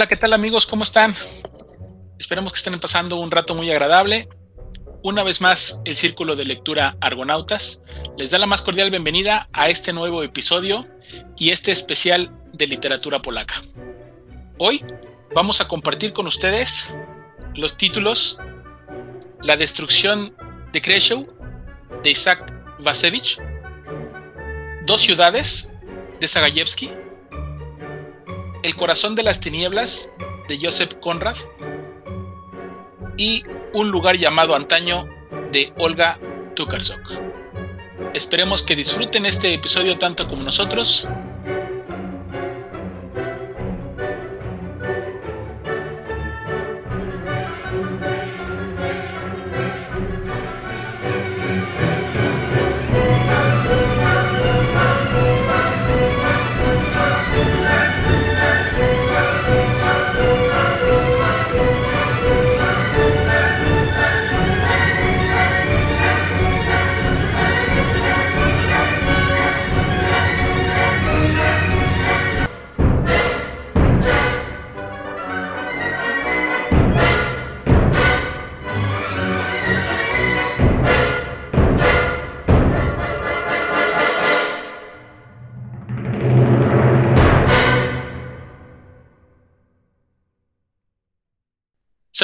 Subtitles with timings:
[0.00, 0.66] Hola, ¿qué tal amigos?
[0.66, 1.14] ¿Cómo están?
[2.18, 4.30] Esperemos que estén pasando un rato muy agradable.
[5.02, 7.82] Una vez más, el Círculo de Lectura Argonautas
[8.16, 10.88] les da la más cordial bienvenida a este nuevo episodio
[11.36, 13.56] y este especial de literatura polaca.
[14.56, 14.82] Hoy
[15.34, 16.96] vamos a compartir con ustedes
[17.54, 18.38] los títulos
[19.42, 20.34] La destrucción
[20.72, 21.26] de Kreshew
[22.02, 23.38] de Isaac Vasevich,
[24.86, 25.74] Dos ciudades
[26.20, 26.88] de Zagayevsky,
[28.62, 30.10] El corazón de las tinieblas
[30.46, 31.36] de Joseph Conrad
[33.16, 35.08] y Un lugar llamado antaño
[35.52, 36.18] de Olga
[36.56, 37.00] Tukarsok.
[38.14, 41.08] Esperemos que disfruten este episodio tanto como nosotros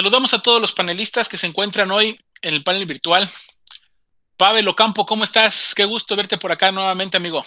[0.06, 3.28] Saludamos a todos los panelistas que se encuentran hoy en el panel virtual.
[4.36, 5.74] Pavel Ocampo, ¿cómo estás?
[5.74, 7.44] Qué gusto verte por acá nuevamente, amigo.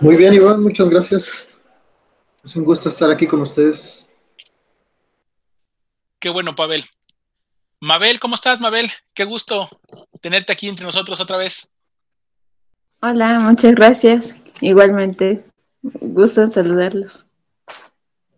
[0.00, 1.48] Muy bien, Iván, muchas gracias.
[2.44, 4.06] Es un gusto estar aquí con ustedes.
[6.18, 6.84] Qué bueno, Pavel.
[7.80, 8.92] Mabel, ¿cómo estás, Mabel?
[9.14, 9.66] Qué gusto
[10.20, 11.70] tenerte aquí entre nosotros otra vez.
[13.00, 14.36] Hola, muchas gracias.
[14.60, 15.42] Igualmente,
[15.80, 17.24] gusto en saludarlos.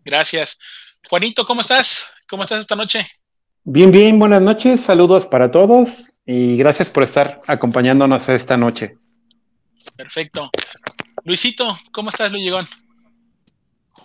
[0.05, 0.57] Gracias.
[1.07, 2.07] Juanito, ¿cómo estás?
[2.27, 3.05] ¿Cómo estás esta noche?
[3.63, 8.97] Bien, bien, buenas noches, saludos para todos y gracias por estar acompañándonos esta noche.
[9.95, 10.49] Perfecto.
[11.23, 12.67] Luisito, ¿cómo estás, Luis Llegón?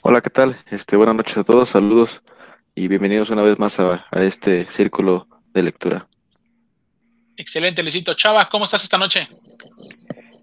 [0.03, 0.57] Hola, ¿qué tal?
[0.71, 2.23] Este, buenas noches a todos, saludos
[2.75, 6.07] y bienvenidos una vez más a, a este círculo de lectura.
[7.37, 8.15] Excelente, Luisito.
[8.15, 9.27] Chava, ¿cómo estás esta noche?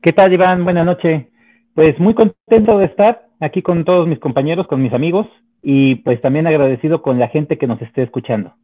[0.01, 0.63] ¿Qué tal, Iván?
[0.63, 1.27] Buenas noches.
[1.73, 5.27] Pues muy contento de estar aquí con todos mis compañeros, con mis amigos
[5.61, 8.55] y pues también agradecido con la gente que nos esté escuchando.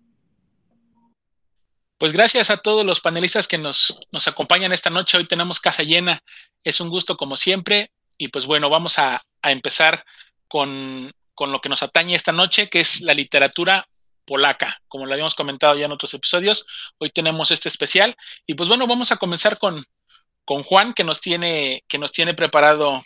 [1.97, 5.17] Pues gracias a todos los panelistas que nos, nos acompañan esta noche.
[5.17, 6.21] Hoy tenemos casa llena.
[6.63, 7.89] Es un gusto como siempre.
[8.19, 10.03] Y pues bueno, vamos a, a empezar
[10.47, 13.87] con, con lo que nos atañe esta noche, que es la literatura
[14.25, 16.67] polaca, como lo habíamos comentado ya en otros episodios.
[16.99, 18.15] Hoy tenemos este especial.
[18.45, 19.83] Y pues bueno, vamos a comenzar con,
[20.45, 23.01] con Juan, que nos, tiene, que nos tiene preparado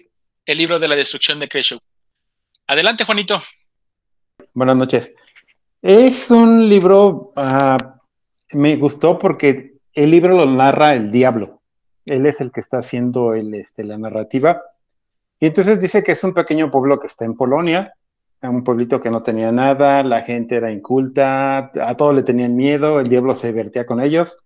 [0.46, 1.80] el libro de la destrucción de Kreshew.
[2.68, 3.42] Adelante, Juanito.
[4.54, 5.12] Buenas noches.
[5.82, 7.78] Es un libro, uh,
[8.52, 11.62] me gustó porque el libro lo narra el diablo.
[12.06, 14.62] Él es el que está haciendo el, este, la narrativa.
[15.40, 17.94] Y entonces dice que es un pequeño pueblo que está en Polonia,
[18.42, 23.00] un pueblito que no tenía nada, la gente era inculta, a todo le tenían miedo,
[23.00, 24.38] el diablo se divertía con ellos.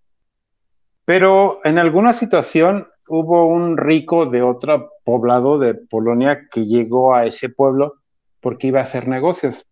[1.05, 7.25] Pero en alguna situación hubo un rico de otro poblado de Polonia que llegó a
[7.25, 7.95] ese pueblo
[8.39, 9.67] porque iba a hacer negocios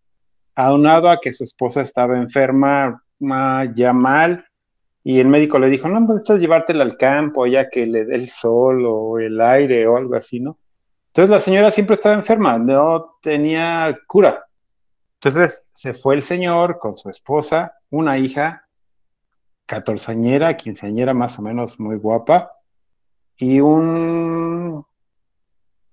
[0.54, 2.96] aunado a que su esposa estaba enferma,
[3.74, 4.46] ya mal,
[5.02, 8.28] y el médico le dijo, no, puedes llevártela al campo, ya que le dé el
[8.28, 10.58] sol o el aire o algo así, ¿no?
[11.08, 14.44] Entonces la señora siempre estaba enferma, no tenía cura.
[15.20, 18.66] Entonces se fue el señor con su esposa, una hija,
[19.66, 22.52] catorceañera, quinceañera más o menos muy guapa,
[23.36, 24.84] y un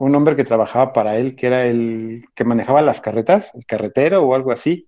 [0.02, 4.24] un hombre que trabajaba para él, que era el que manejaba las carretas, el carretero
[4.24, 4.88] o algo así.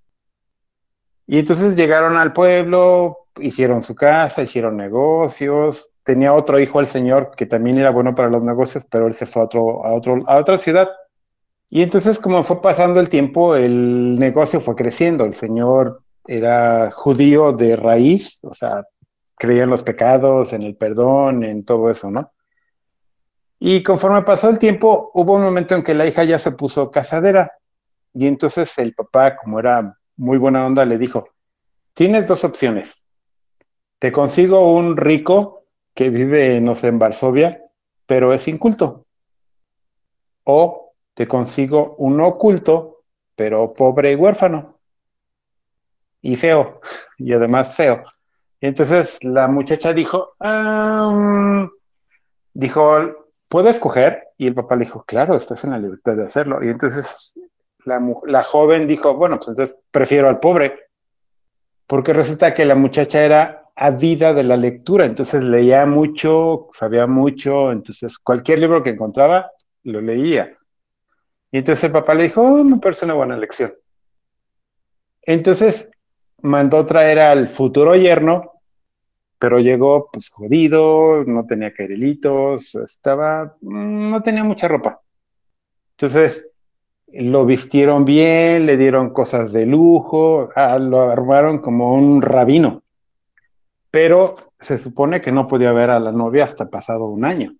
[1.27, 5.91] Y entonces llegaron al pueblo, hicieron su casa, hicieron negocios.
[6.01, 9.27] Tenía otro hijo el señor que también era bueno para los negocios, pero él se
[9.27, 10.89] fue a, otro, a, otro, a otra ciudad.
[11.69, 15.25] Y entonces, como fue pasando el tiempo, el negocio fue creciendo.
[15.25, 18.83] El señor era judío de raíz, o sea,
[19.35, 22.32] creía en los pecados, en el perdón, en todo eso, ¿no?
[23.65, 26.91] Y conforme pasó el tiempo, hubo un momento en que la hija ya se puso
[26.91, 27.53] casadera.
[28.13, 31.29] Y entonces el papá, como era muy buena onda, le dijo,
[31.93, 33.05] tienes dos opciones.
[33.99, 35.63] Te consigo un rico
[35.93, 37.63] que vive, no sé, en Varsovia,
[38.05, 39.05] pero es inculto.
[40.43, 44.77] O te consigo un oculto, pero pobre y huérfano.
[46.21, 46.81] Y feo,
[47.17, 48.03] y además feo.
[48.59, 51.65] Y entonces la muchacha dijo, ah,
[52.53, 53.22] dijo,
[53.53, 54.29] ¿puedo escoger?
[54.39, 56.63] Y el papá le dijo, claro, estás en la libertad de hacerlo.
[56.63, 57.35] Y entonces
[57.85, 60.87] la, joven dijo, bueno, pues entonces prefiero al pobre,
[61.85, 67.71] porque resulta que la muchacha era avida de la lectura, entonces leía mucho, sabía mucho,
[67.71, 69.51] entonces cualquier libro que encontraba
[69.83, 70.57] lo leía.
[71.51, 73.71] Y entonces el papá le dijo, oh, me parece una buena lección.
[75.21, 75.91] Entonces
[76.41, 78.52] mandó traer al futuro yerno,
[79.43, 85.01] pero llegó pues jodido, no tenía caerelitos, estaba, mm, no tenía mucha ropa.
[85.97, 86.49] Entonces
[87.07, 92.83] lo vistieron bien, le dieron cosas de lujo, ah, lo armaron como un rabino.
[93.91, 97.53] Pero se supone que no podía ver a la novia hasta pasado un año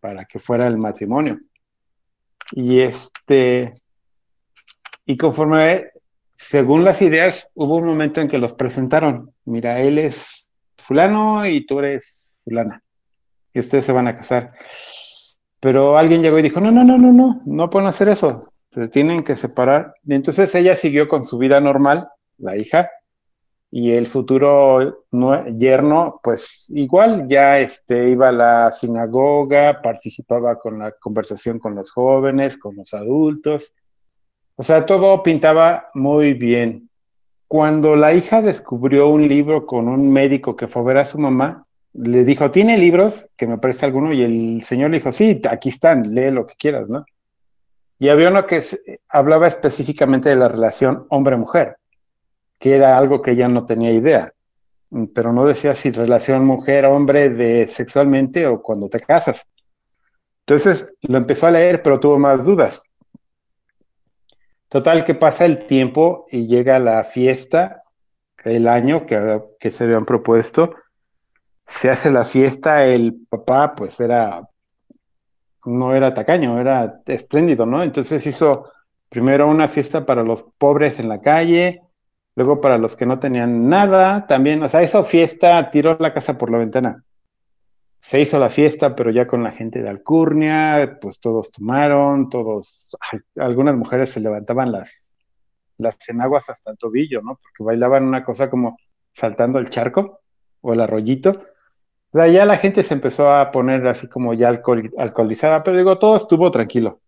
[0.00, 1.40] para que fuera el matrimonio.
[2.52, 3.72] Y este,
[5.06, 5.86] y conforme,
[6.36, 9.32] según las ideas, hubo un momento en que los presentaron.
[9.46, 10.47] Mira, él es
[10.88, 12.82] fulano y tú eres fulana.
[13.52, 14.54] Y ustedes se van a casar.
[15.60, 18.52] Pero alguien llegó y dijo, no, no, no, no, no, no pueden hacer eso.
[18.70, 19.94] Se tienen que separar.
[20.04, 22.08] Y entonces ella siguió con su vida normal,
[22.38, 22.90] la hija,
[23.70, 25.04] y el futuro
[25.58, 31.90] yerno, pues igual ya este, iba a la sinagoga, participaba con la conversación con los
[31.90, 33.74] jóvenes, con los adultos.
[34.56, 36.87] O sea, todo pintaba muy bien.
[37.48, 41.18] Cuando la hija descubrió un libro con un médico que fue a ver a su
[41.18, 41.64] mamá,
[41.94, 43.30] le dijo, ¿tiene libros?
[43.36, 44.12] Que me parece alguno.
[44.12, 47.04] Y el señor le dijo, sí, aquí están, lee lo que quieras, ¿no?
[47.98, 48.62] Y había uno que
[49.08, 51.78] hablaba específicamente de la relación hombre-mujer
[52.58, 54.32] que era algo que ella no tenía idea,
[55.14, 59.46] pero no decía si relación mujer-hombre de sexualmente o cuando te casas.
[60.40, 62.82] Entonces lo empezó a leer, pero tuvo más dudas.
[64.68, 67.84] Total, que pasa el tiempo y llega la fiesta,
[68.44, 70.74] el año que, se habían propuesto,
[71.66, 74.48] se hace la fiesta, el papá pues era,
[75.64, 77.82] no era tacaño, era espléndido, ¿no?
[77.82, 78.70] Entonces hizo
[79.08, 81.82] primero una fiesta para los pobres en la calle,
[82.38, 86.38] Luego, para los que no tenían nada, también, o sea, esa fiesta tiró la casa
[86.38, 87.02] por la ventana.
[88.00, 92.96] Se hizo la fiesta, pero ya con la gente de Alcurnia, pues todos tomaron, todos,
[93.36, 95.12] algunas mujeres se levantaban las,
[95.78, 97.38] las enaguas hasta el tobillo, ¿no?
[97.42, 98.78] Porque bailaban una cosa como
[99.12, 100.20] saltando el charco
[100.60, 101.44] o el arroyito.
[102.10, 105.98] O sea, ya la gente se empezó a poner así como ya alcoholizada, pero digo,
[105.98, 107.00] todo estuvo tranquilo.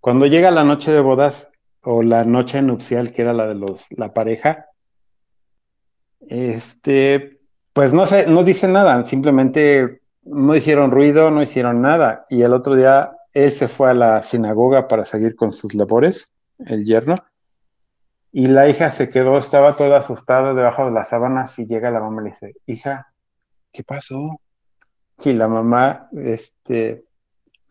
[0.00, 1.50] Cuando llega la noche de bodas,
[1.88, 4.66] o la noche nupcial, que era la de los, la pareja,
[6.20, 7.35] este,
[7.76, 12.24] pues no sé, no dicen nada, simplemente no hicieron ruido, no hicieron nada.
[12.30, 16.32] Y el otro día él se fue a la sinagoga para seguir con sus labores,
[16.58, 17.22] el yerno,
[18.32, 22.00] y la hija se quedó, estaba toda asustada debajo de las sábanas y llega la
[22.00, 23.12] mamá y le dice, hija,
[23.70, 24.40] ¿qué pasó?
[25.22, 27.04] Y la mamá, este,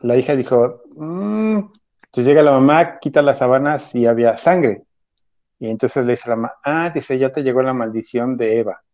[0.01, 4.83] la hija dijo, mmm, entonces llega la mamá, quita las sábanas y había sangre.
[5.57, 8.84] Y entonces le dice la mamá, ah, dice, ya te llegó la maldición de Eva.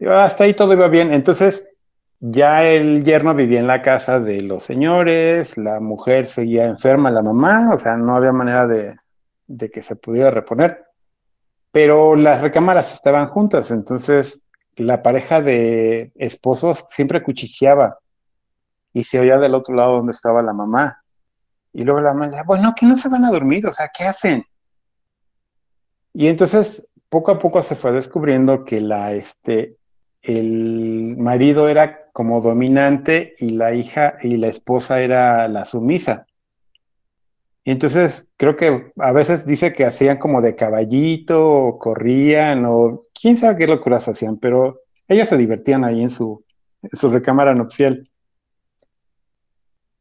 [0.00, 1.12] Hasta ahí todo iba bien.
[1.12, 1.64] Entonces,
[2.20, 7.22] ya el yerno vivía en la casa de los señores, la mujer seguía enferma, la
[7.22, 8.94] mamá, o sea, no había manera de,
[9.46, 10.84] de que se pudiera reponer.
[11.72, 14.40] Pero las recámaras estaban juntas, entonces
[14.76, 17.98] la pareja de esposos siempre cuchicheaba
[18.92, 21.02] y se oía del otro lado donde estaba la mamá.
[21.72, 24.44] Y luego la mamá bueno, que no se van a dormir, o sea, ¿qué hacen?
[26.14, 29.76] Y entonces, poco a poco se fue descubriendo que la, este,
[30.26, 36.26] el marido era como dominante y la hija y la esposa era la sumisa.
[37.62, 43.06] Y entonces creo que a veces dice que hacían como de caballito, o corrían, o
[43.12, 46.42] quién sabe qué locuras hacían, pero ellos se divertían ahí en su,
[46.92, 48.08] su recámara nupcial.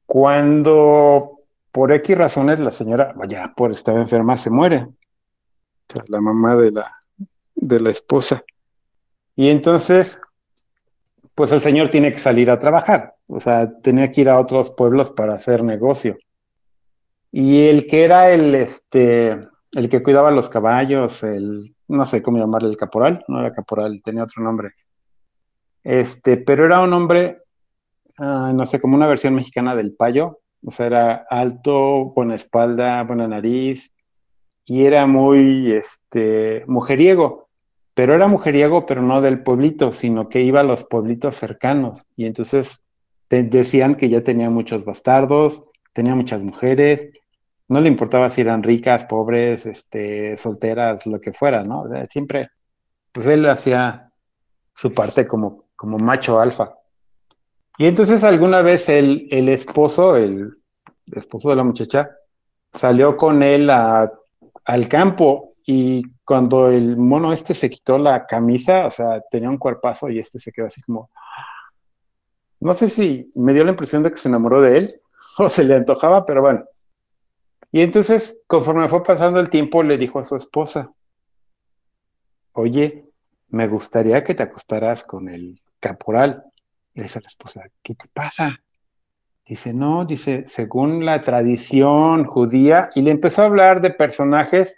[0.05, 1.39] Cuando
[1.72, 4.84] por X razones la señora, vaya, por estar enferma, se muere.
[4.84, 6.91] O sea, la mamá de la,
[7.55, 8.44] de la esposa.
[9.36, 10.20] Y entonces,
[11.36, 13.15] pues el señor tiene que salir a trabajar.
[13.27, 16.18] O sea, tenía que ir a otros pueblos para hacer negocio.
[17.32, 19.32] Y el que era el, este,
[19.74, 24.01] el que cuidaba los caballos, el, no sé cómo llamarle, el caporal, no era caporal,
[24.01, 24.72] tenía otro nombre.
[25.84, 27.42] Este, pero era un hombre,
[28.18, 33.04] ah, no sé, como una versión mexicana del payo, o sea, era alto, buena espalda,
[33.04, 33.92] buena nariz,
[34.65, 37.44] y era muy este, mujeriego.
[37.95, 42.07] Pero era mujeriego, pero no del pueblito, sino que iba a los pueblitos cercanos.
[42.15, 42.83] Y entonces
[43.29, 47.09] decían que ya tenía muchos bastardos, tenía muchas mujeres,
[47.67, 51.85] no le importaba si eran ricas, pobres, este, solteras, lo que fuera, ¿no?
[52.09, 52.49] siempre,
[53.11, 54.11] pues él hacía
[54.75, 56.75] su parte como, como macho alfa.
[57.77, 60.51] Y entonces alguna vez el, el esposo, el
[61.11, 62.11] esposo de la muchacha,
[62.73, 68.91] salió con él al campo y cuando el mono este se quitó la camisa, o
[68.91, 71.10] sea, tenía un cuerpazo y este se quedó así como,
[72.60, 75.01] no sé si me dio la impresión de que se enamoró de él
[75.39, 76.63] o se le antojaba, pero bueno.
[77.72, 80.93] Y entonces, conforme fue pasando el tiempo, le dijo a su esposa,
[82.53, 83.05] oye,
[83.50, 86.43] me gustaría que te acostaras con el caporal.
[86.93, 88.62] Le dice a la esposa, ¿qué te pasa?
[89.45, 94.77] Dice, no, dice, según la tradición judía, y le empezó a hablar de personajes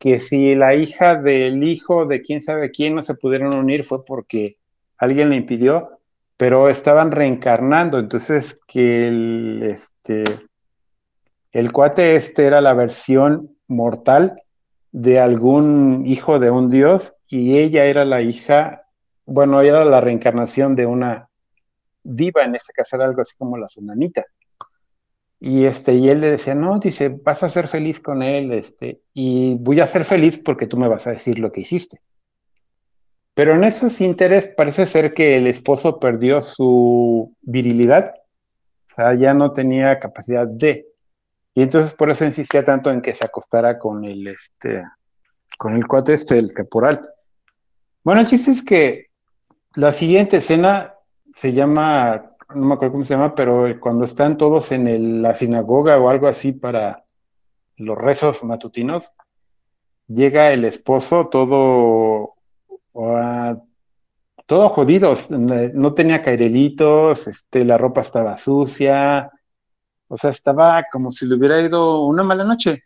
[0.00, 4.02] que si la hija del hijo de quién sabe quién no se pudieron unir fue
[4.02, 4.56] porque
[4.96, 5.90] alguien le impidió,
[6.38, 10.24] pero estaban reencarnando, entonces que el, este,
[11.52, 14.42] el cuate este era la versión mortal
[14.90, 18.86] de algún hijo de un dios y ella era la hija,
[19.26, 21.28] bueno, era la reencarnación de una
[22.02, 24.24] diva, en este caso era algo así como la sunanita.
[25.42, 29.00] Y, este, y él le decía, no, dice, vas a ser feliz con él, este,
[29.14, 32.00] y voy a ser feliz porque tú me vas a decir lo que hiciste.
[33.32, 38.12] Pero en esos interés parece ser que el esposo perdió su virilidad,
[38.92, 40.86] o sea, ya no tenía capacidad de.
[41.54, 44.84] Y entonces por eso insistía tanto en que se acostara con el, este,
[45.56, 47.00] con el cuate este, el caporal.
[48.04, 49.06] Bueno, el chiste es que
[49.74, 50.94] la siguiente escena
[51.34, 55.98] se llama no me acuerdo cómo se llama, pero cuando están todos en la sinagoga
[55.98, 57.04] o algo así para
[57.76, 59.12] los rezos matutinos,
[60.06, 62.34] llega el esposo todo,
[64.46, 65.14] todo jodido,
[65.74, 69.30] no tenía cairelitos, este, la ropa estaba sucia,
[70.08, 72.84] o sea, estaba como si le hubiera ido una mala noche.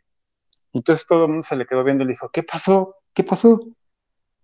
[0.73, 2.97] Entonces todo el mundo se le quedó viendo y le dijo, ¿qué pasó?
[3.15, 3.61] ¿Qué pasó?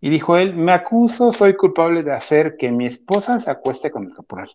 [0.00, 4.04] Y dijo él, me acuso, soy culpable de hacer que mi esposa se acueste con
[4.04, 4.48] el caporal.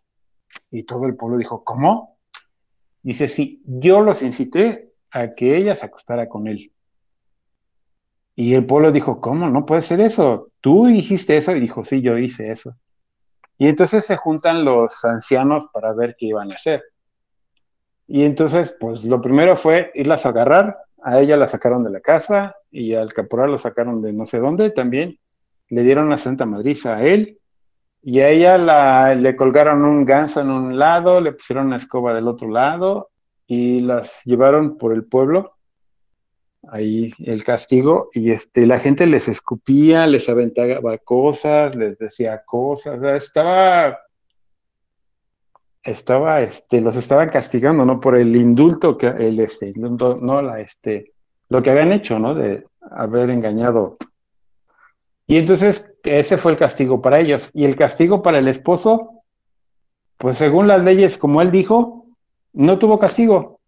[0.72, 2.18] Y todo el pueblo dijo, ¿cómo?
[3.02, 6.72] Dice, sí, yo los incité a que ella se acostara con él.
[8.36, 9.50] Y el pueblo dijo, ¿cómo?
[9.50, 10.50] No puede ser eso.
[10.60, 11.56] ¿Tú hiciste eso?
[11.56, 12.76] Y dijo, sí, yo hice eso.
[13.58, 16.84] Y entonces se juntan los ancianos para ver qué iban a hacer.
[18.08, 20.78] Y entonces, pues lo primero fue irlas a agarrar.
[21.02, 24.40] A ella la sacaron de la casa y al caporal lo sacaron de no sé
[24.40, 25.20] dónde también.
[25.70, 27.40] Le dieron la santa madriza a él
[28.08, 32.14] y a ella la, le colgaron un ganso en un lado, le pusieron una escoba
[32.14, 33.10] del otro lado
[33.48, 35.56] y las llevaron por el pueblo,
[36.70, 43.02] ahí el castigo, y este, la gente les escupía, les aventaba cosas, les decía cosas,
[43.02, 43.98] estaba,
[45.82, 48.00] estaba, este, los estaban castigando, ¿no?
[48.00, 51.12] Por el indulto que, el, este, no, la, este,
[51.50, 52.36] lo que habían hecho, ¿no?
[52.36, 53.98] De haber engañado
[55.27, 57.50] y entonces ese fue el castigo para ellos.
[57.53, 59.24] Y el castigo para el esposo,
[60.17, 62.08] pues según las leyes, como él dijo,
[62.53, 63.36] no tuvo castigo.
[63.36, 63.60] O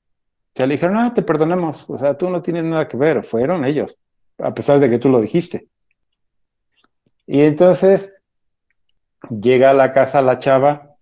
[0.55, 1.89] sea, le dijeron, ah, te perdonamos.
[1.89, 3.23] O sea, tú no tienes nada que ver.
[3.23, 3.97] Fueron ellos,
[4.37, 5.67] a pesar de que tú lo dijiste.
[7.25, 8.13] Y entonces
[9.29, 10.95] llega a la casa la chava,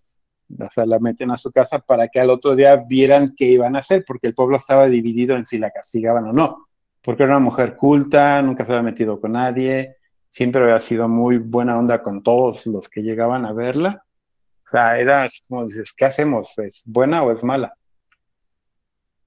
[0.57, 3.75] o sea, la meten a su casa para que al otro día vieran qué iban
[3.75, 6.67] a hacer, porque el pueblo estaba dividido en si la castigaban o no.
[7.03, 9.94] Porque era una mujer culta, nunca se había metido con nadie,
[10.36, 14.04] siempre había sido muy buena onda con todos los que llegaban a verla.
[14.68, 16.58] O sea, era como dices, ¿qué hacemos?
[16.58, 17.74] ¿Es buena o es mala?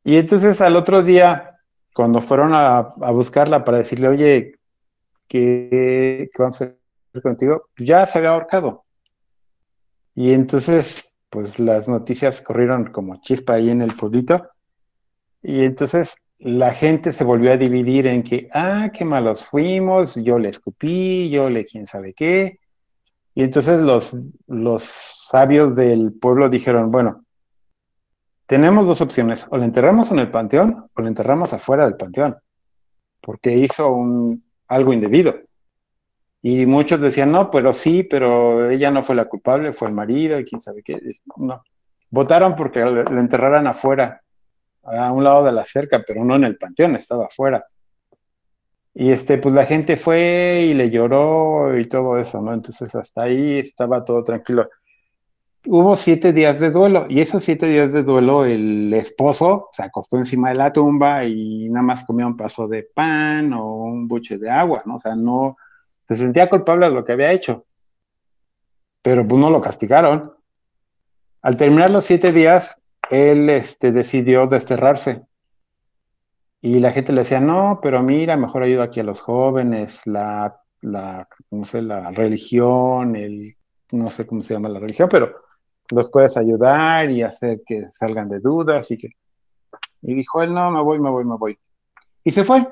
[0.04, 1.56] Y entonces al otro día,
[1.94, 4.56] cuando fueron a, buscarla para decirle, oye,
[5.26, 7.70] ¿qué, vamos a hacer contigo?
[7.78, 8.84] Ya se había ahorcado.
[10.14, 14.46] Y entonces, pues las noticias corrieron como chispa ahí en el pueblito.
[15.40, 20.38] Y entonces la gente se volvió a dividir en que, ah, qué malos fuimos, yo
[20.38, 22.60] le escupí, yo le quién sabe qué.
[23.34, 24.16] Y entonces los,
[24.46, 27.24] los sabios del pueblo dijeron, bueno,
[28.46, 32.36] tenemos dos opciones, o le enterramos en el panteón o le enterramos afuera del panteón,
[33.20, 35.34] porque hizo un, algo indebido.
[36.40, 40.38] Y muchos decían, no, pero sí, pero ella no fue la culpable, fue el marido
[40.38, 40.98] y quién sabe qué.
[41.36, 41.62] No,
[42.10, 44.22] votaron porque le enterraran afuera
[44.92, 47.66] a un lado de la cerca, pero no en el panteón, estaba afuera.
[48.94, 52.52] Y este, pues la gente fue y le lloró y todo eso, ¿no?
[52.52, 54.68] Entonces hasta ahí estaba todo tranquilo.
[55.66, 60.16] Hubo siete días de duelo y esos siete días de duelo el esposo se acostó
[60.16, 64.38] encima de la tumba y nada más comía un paso de pan o un buche
[64.38, 64.96] de agua, ¿no?
[64.96, 65.56] O sea, no
[66.08, 67.66] se sentía culpable de lo que había hecho,
[69.02, 70.32] pero pues no lo castigaron.
[71.42, 72.76] Al terminar los siete días,
[73.10, 75.22] él este, decidió desterrarse.
[76.60, 80.60] Y la gente le decía, no, pero mira, mejor ayuda aquí a los jóvenes, la,
[80.80, 83.54] la, no sé, la religión, el,
[83.92, 85.32] no sé cómo se llama la religión, pero
[85.90, 89.10] los puedes ayudar y hacer que salgan de dudas y que...
[90.02, 91.58] Y dijo él, no, me voy, me voy, me voy.
[92.24, 92.68] Y se fue.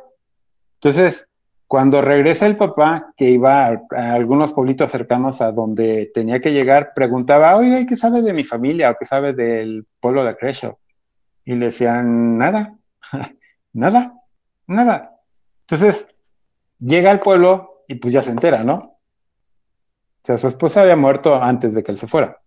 [0.75, 1.27] Entonces,
[1.69, 6.93] cuando regresa el papá, que iba a, algunos pueblitos cercanos a donde tenía que llegar,
[6.95, 10.79] preguntaba, oye, ¿qué sabe de mi familia o qué sabe del pueblo de Cresho?
[11.45, 12.77] Y le decían, nada,
[13.73, 14.15] nada,
[14.67, 15.13] nada.
[15.63, 16.07] Entonces,
[16.79, 18.75] llega al pueblo y pues ya se entera, ¿no?
[18.75, 22.41] O sea, su esposa había muerto antes de que él se fuera,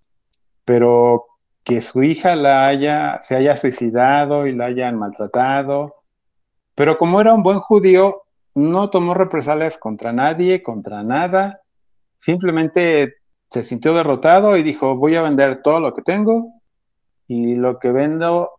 [0.63, 1.25] pero
[1.63, 5.95] que su hija la haya, se haya suicidado y la hayan maltratado,
[6.75, 8.23] pero como era un buen judío,
[8.55, 11.61] no tomó represalias contra nadie, contra nada,
[12.17, 13.15] simplemente
[13.49, 16.53] se sintió derrotado y dijo, voy a vender todo lo que tengo
[17.27, 18.51] y lo que vendo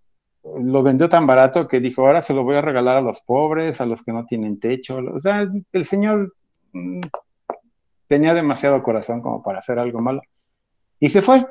[0.42, 3.80] lo vendió tan barato que dijo, ahora se lo voy a regalar a los pobres,
[3.80, 4.98] a los que no tienen techo.
[5.14, 6.34] O sea, el señor
[6.72, 7.00] mm,
[8.08, 10.22] tenía demasiado corazón como para hacer algo malo.
[10.98, 11.46] Y se fue.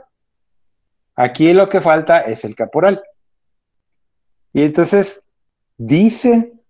[1.16, 3.02] Aquí lo que falta es el caporal.
[4.54, 5.24] Y entonces
[5.78, 6.62] dicen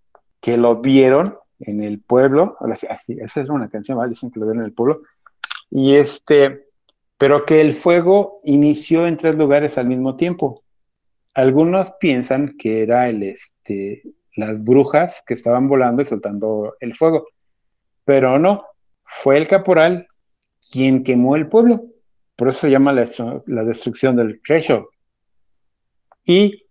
[0.41, 2.57] que lo vieron en el pueblo,
[2.89, 5.01] así, esa es una canción, dicen que lo vieron en el pueblo,
[5.69, 6.65] y este,
[7.17, 10.63] pero que el fuego inició en tres lugares al mismo tiempo.
[11.33, 14.03] Algunos piensan que era el, este,
[14.35, 17.27] las brujas que estaban volando y soltando el fuego,
[18.05, 18.65] pero no,
[19.03, 20.07] fue el caporal
[20.71, 21.83] quien quemó el pueblo.
[22.35, 24.85] Por eso se llama la, destrucción del Treasure.
[26.23, 26.65] Y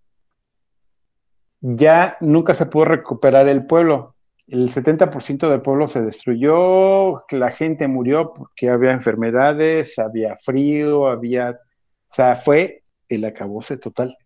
[1.61, 4.15] ya nunca se pudo recuperar el pueblo.
[4.49, 11.51] El 70% del pueblo se destruyó, la gente murió porque había enfermedades, había frío, había...
[11.51, 14.17] O sea, fue el acabose total.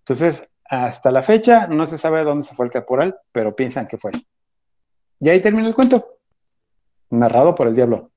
[0.00, 3.98] Entonces, hasta la fecha no se sabe dónde se fue el caporal, pero piensan que
[3.98, 4.12] fue.
[5.18, 6.06] Y ahí termina el cuento.
[7.10, 8.10] Narrado por el diablo.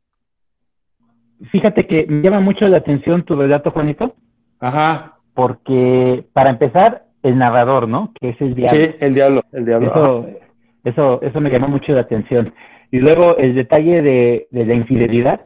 [1.52, 4.16] Fíjate que me llama mucho la atención tu relato, Juanito.
[4.60, 5.18] Ajá.
[5.34, 8.14] Porque, para empezar, el narrador, ¿no?
[8.20, 8.78] Que es el diablo.
[8.78, 9.92] Sí, el diablo, el diablo.
[9.92, 10.43] Eso,
[10.84, 12.54] eso, eso me llamó mucho la atención.
[12.92, 15.42] Y luego el detalle de, de la infidelidad,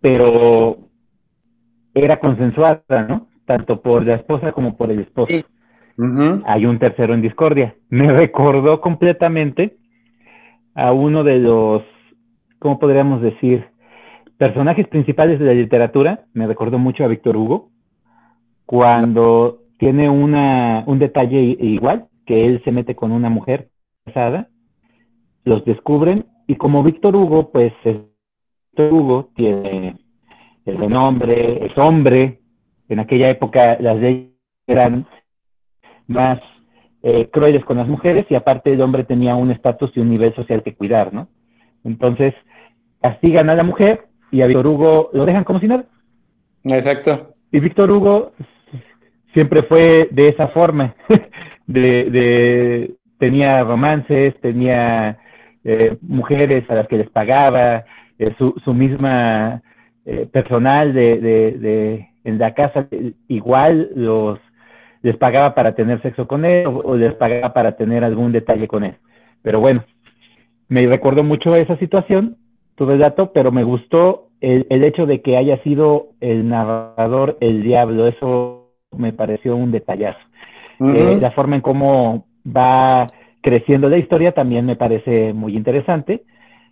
[0.00, 0.78] pero
[1.94, 3.28] era consensuada, ¿no?
[3.48, 5.34] tanto por la esposa como por el esposo.
[6.44, 7.74] Hay un tercero en discordia.
[7.88, 9.78] Me recordó completamente
[10.74, 11.82] a uno de los,
[12.60, 13.64] ¿cómo podríamos decir?
[14.36, 16.26] Personajes principales de la literatura.
[16.34, 17.70] Me recordó mucho a Víctor Hugo,
[18.66, 23.70] cuando tiene una, un detalle igual, que él se mete con una mujer
[24.08, 24.48] casada,
[25.44, 29.96] los descubren, y como Víctor Hugo, pues Víctor Hugo tiene
[30.64, 32.40] el renombre, es hombre,
[32.88, 34.30] en aquella época las leyes
[34.66, 35.06] eran
[36.06, 36.40] más
[37.02, 40.34] eh, crueles con las mujeres y aparte el hombre tenía un estatus y un nivel
[40.34, 41.28] social que cuidar, ¿no?
[41.84, 42.34] Entonces,
[43.00, 45.84] castigan a la mujer y a Víctor Hugo lo dejan como si nada.
[46.64, 47.34] Exacto.
[47.52, 48.32] Y Víctor Hugo
[49.32, 50.94] siempre fue de esa forma,
[51.66, 55.18] de, tenía romances, tenía
[55.64, 57.84] eh, mujeres a las que les pagaba,
[58.18, 59.62] eh, su, su misma
[60.32, 62.88] personal de, en la casa
[63.28, 64.38] igual los
[65.02, 68.84] les pagaba para tener sexo con él o, les pagaba para tener algún detalle con
[68.84, 68.96] él.
[69.42, 69.84] Pero bueno,
[70.68, 72.36] me recordó mucho esa situación,
[72.74, 78.06] tu dato, pero me gustó el, hecho de que haya sido el narrador el diablo,
[78.06, 80.18] eso me pareció un detallazo.
[80.80, 83.06] Eh, la forma en cómo va
[83.40, 86.22] creciendo la historia también me parece muy interesante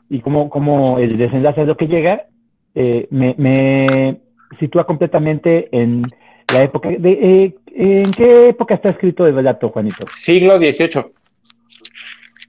[0.09, 2.27] y cómo, cómo el desenlace es lo que llega,
[2.75, 4.21] eh, me, me,
[4.59, 6.03] sitúa completamente en
[6.53, 6.89] la época.
[6.91, 10.07] De, eh, ¿En qué época está escrito el relato, Juanito?
[10.13, 11.05] Siglo XVIII.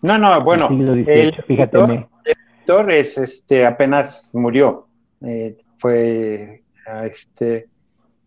[0.04, 0.68] No, no, bueno.
[0.70, 1.78] Siglo XVIII, fíjate.
[1.78, 4.88] El es, este, apenas murió.
[5.26, 6.62] Eh, fue,
[7.04, 7.68] este,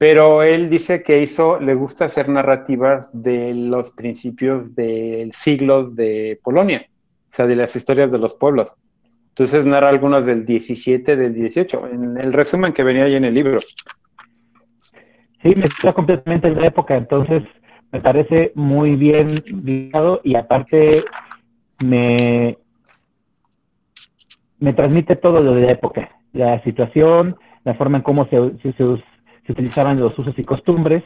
[0.01, 6.41] pero él dice que hizo, le gusta hacer narrativas de los principios de siglos de
[6.43, 8.79] Polonia, o sea, de las historias de los pueblos.
[9.29, 13.35] Entonces narra algunos del 17, del 18, en el resumen que venía ahí en el
[13.35, 13.61] libro.
[15.43, 17.43] Sí, me está completamente en la época, entonces
[17.93, 21.05] me parece muy bien guiado y aparte
[21.85, 22.57] me,
[24.61, 28.73] me transmite todo lo de la época, la situación, la forma en cómo se, se,
[29.53, 31.03] utilizaban los usos y costumbres,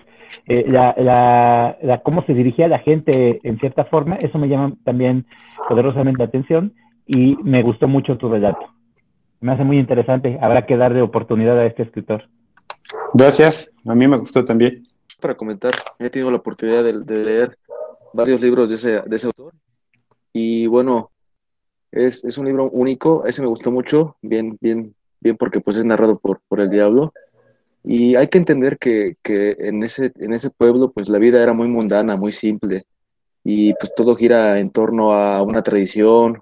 [0.47, 4.75] eh, la, la, la, cómo se dirigía la gente en cierta forma, eso me llama
[4.85, 5.27] también
[5.69, 6.73] poderosamente la atención
[7.07, 8.75] y me gustó mucho tu relato.
[9.41, 10.39] Me hace muy interesante.
[10.41, 12.25] Habrá que darle oportunidad a este escritor.
[13.13, 13.71] Gracias.
[13.85, 14.87] A mí me gustó también.
[15.21, 17.59] Para comentar, he tenido la oportunidad de, leer
[18.13, 19.53] varios libros de ese, de ese, autor.
[20.33, 21.11] Y bueno,
[21.93, 23.27] es, es, un libro único.
[23.27, 24.17] Ese me gustó mucho.
[24.23, 27.13] Bien, bien, bien porque pues es narrado por, por el diablo.
[27.85, 31.53] Y hay que entender que, que en, ese, en ese pueblo pues la vida era
[31.53, 32.87] muy mundana, muy simple.
[33.45, 36.39] y pues todo gira en torno a una tradición,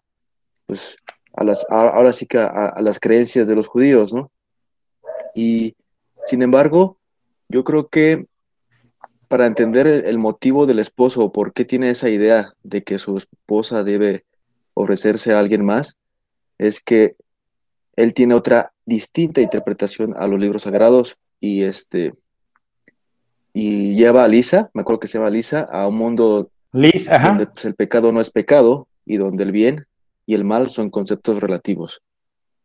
[0.66, 0.96] pues
[1.34, 4.30] a las, ahora sí que a, las creencias de los judíos, ¿no?
[5.34, 5.74] Y
[6.26, 6.98] sin embargo,
[7.48, 8.26] yo creo que
[9.28, 13.82] para entender el, motivo del esposo por qué tiene esa idea de que su esposa
[13.82, 14.24] debe
[14.74, 15.96] ofrecerse a alguien más,
[16.58, 17.16] es que
[17.96, 22.14] él tiene otra distinta interpretación a los libros sagrados y este
[23.52, 27.66] y lleva a Lisa, me acuerdo que se llama Lisa, a un mundo donde pues,
[27.66, 29.86] el pecado no es pecado y donde el bien
[30.24, 32.00] y el mal son conceptos relativos,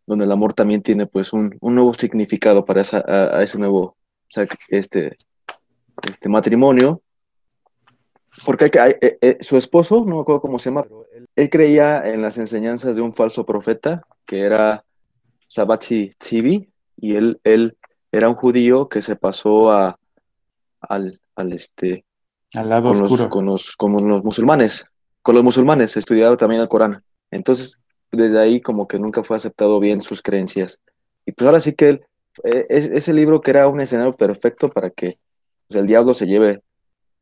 [0.05, 3.97] donde el amor también tiene pues un, nuevo significado para esa, a, ese nuevo
[4.69, 5.17] este,
[6.07, 7.01] este matrimonio,
[8.45, 10.85] porque hay, eh, eh, su esposo, no me acuerdo cómo se llama,
[11.35, 14.85] él, creía en las enseñanzas de un falso profeta que era
[15.47, 17.75] Sabatzi Tzivi, y él, él
[18.17, 19.99] era un judío que se pasó a,
[20.81, 22.05] al, al este,
[22.53, 23.23] al lado con oscuro.
[23.23, 24.85] Los, con, los, con los musulmanes,
[25.21, 27.03] con los musulmanes, estudiaba también el Corán.
[27.31, 27.79] Entonces,
[28.11, 30.79] desde ahí como que nunca fue aceptado bien sus creencias.
[31.25, 32.05] Y pues ahora sí que él,
[32.43, 35.15] e, ese libro que era un escenario perfecto para que
[35.67, 36.63] pues, el diablo se lleve,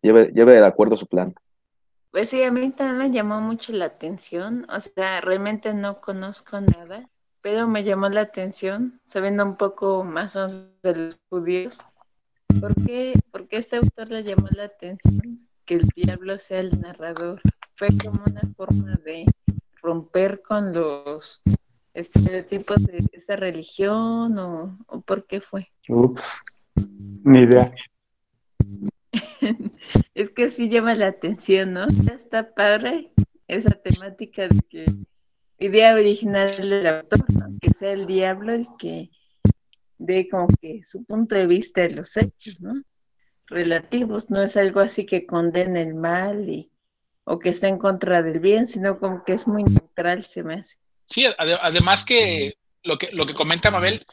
[0.01, 1.33] lleve, lleve de acuerdo su plan.
[2.11, 6.61] Pues sí, a mí también me llamó mucho la atención, o sea, realmente no conozco
[6.61, 7.09] nada,
[7.45, 11.77] pero me llamó la atención, sabiendo un poco más de los judíos,
[12.59, 17.39] ¿por qué, porque este autor le llamó la atención que el diablo sea el narrador?
[17.75, 19.25] Fue como una forma de
[19.75, 21.43] romper con los
[21.93, 25.71] estereotipos de esta religión o, por qué fue?
[25.87, 26.67] Ups,
[27.25, 27.71] ni idea.
[30.15, 31.85] es que sí llama la atención, ¿no?
[32.11, 33.11] está padre
[33.47, 34.85] esa temática de que
[35.59, 37.25] idea original del autor,
[37.61, 39.09] que sea el diablo el que
[39.97, 42.83] dé como que su punto de vista de los hechos, ¿no?
[43.47, 46.71] Relativos, no es algo así que condene el mal y
[47.25, 50.55] o que está en contra del bien, sino como que es muy neutral, se me
[50.55, 50.75] hace.
[51.05, 54.05] Sí, además que lo que, lo que comenta Mabel,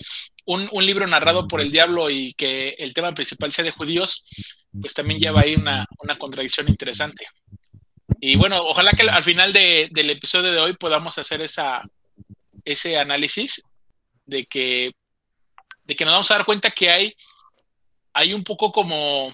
[0.46, 4.24] un, libro narrado por el diablo y que el tema principal sea de judíos,
[4.80, 5.86] pues también lleva ahí una,
[6.18, 7.26] contradicción interesante.
[8.20, 11.82] Y bueno, ojalá que al final del episodio de hoy podamos hacer esa,
[12.64, 13.62] ese análisis
[14.26, 14.90] de que,
[15.84, 17.14] de que nos vamos a dar cuenta que hay,
[18.12, 19.32] hay un poco como,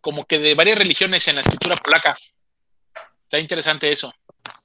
[0.00, 2.16] como que de varias religiones en la escritura polaca.
[3.24, 4.12] Está interesante eso.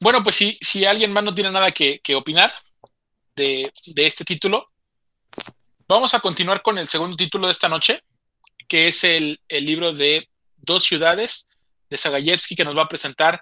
[0.02, 2.54] Bueno, pues si, si alguien más no tiene nada que, opinar
[3.36, 4.70] de, este título,
[5.88, 8.04] vamos a continuar con el segundo título de esta noche,
[8.68, 10.28] que es el, libro de
[10.62, 11.48] Dos ciudades
[11.90, 13.40] de Sagayevsky que nos va a presentar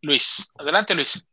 [0.00, 0.52] Luis.
[0.58, 1.24] Adelante, Luis.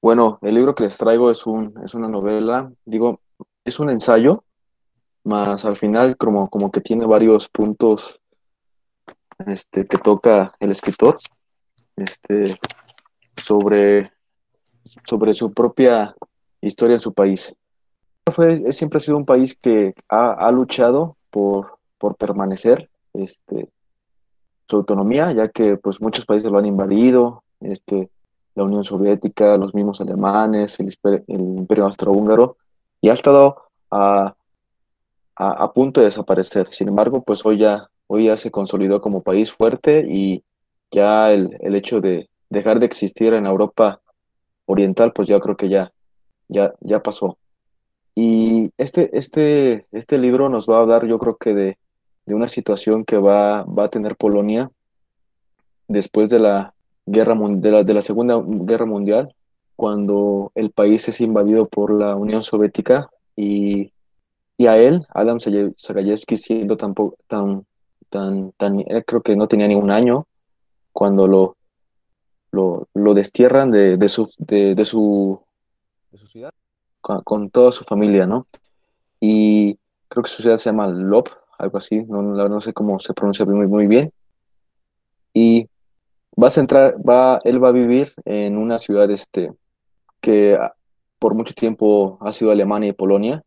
[0.00, 3.20] Bueno, el libro que les traigo es, un, es una novela, digo,
[3.64, 4.44] es un ensayo,
[5.24, 8.20] más al final como, como que tiene varios puntos
[9.46, 11.16] este, que toca el escritor
[11.96, 12.44] este,
[13.36, 14.12] sobre,
[15.04, 16.14] sobre su propia
[16.60, 17.54] historia en su país.
[18.32, 23.68] Fue, siempre ha sido un país que ha, luchado por, por permanecer este,
[24.68, 28.10] su autonomía, ya que pues, muchos países lo han invadido, este,
[28.54, 30.96] la Unión Soviética, los mismos alemanes, el,
[31.28, 32.56] el Imperio Austrohúngaro,
[33.00, 33.56] y ha estado
[33.90, 34.34] a,
[35.36, 36.68] a, punto de desaparecer.
[36.72, 40.42] Sin embargo, pues hoy ya, hoy ya se consolidó como país fuerte y
[40.90, 44.00] ya el, el hecho de dejar de existir en Europa
[44.64, 45.92] Oriental, pues ya creo que ya,
[46.48, 47.38] ya, ya pasó.
[48.14, 51.78] Y este, este, este libro nos va a hablar, yo creo que de,
[52.26, 54.70] de una situación que va, va a tener Polonia
[55.88, 56.74] después de la
[57.06, 59.34] guerra de la, de la Segunda Guerra Mundial,
[59.76, 63.92] cuando el país es invadido por la Unión Soviética y,
[64.56, 66.94] y a él, Adam Sagayevsky, siendo tan,
[67.28, 67.64] tan,
[68.10, 70.26] tan, tan, creo que no tenía ni un año,
[70.92, 71.56] cuando lo,
[72.50, 75.40] lo, destierran de, de, su, de, su,
[76.30, 76.52] ciudad
[77.00, 78.46] con, toda su familia, ¿no?
[79.20, 83.14] Y creo que su ciudad se llama Lop, algo así, no, no sé cómo se
[83.14, 84.12] pronuncia muy, muy bien.
[85.32, 85.68] Y
[86.40, 89.52] va a entrar, va, él va a vivir en una ciudad este,
[90.20, 90.58] que
[91.18, 93.42] por mucho tiempo ha sido Alemania y Polonia,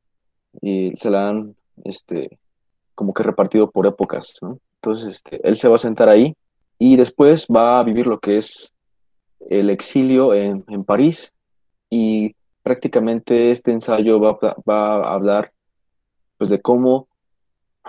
[0.62, 2.40] y se la han este,
[2.96, 4.60] como que repartido por épocas, ¿no?
[4.76, 6.36] Entonces, este, él se va a sentar ahí
[6.78, 8.72] y después va a vivir lo que es
[9.50, 11.34] el exilio en, París
[11.90, 15.52] y prácticamente este ensayo va, a hablar
[16.38, 17.09] pues, de cómo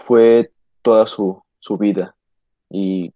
[0.07, 1.43] fue toda su,
[1.79, 2.17] vida.
[2.69, 3.13] Y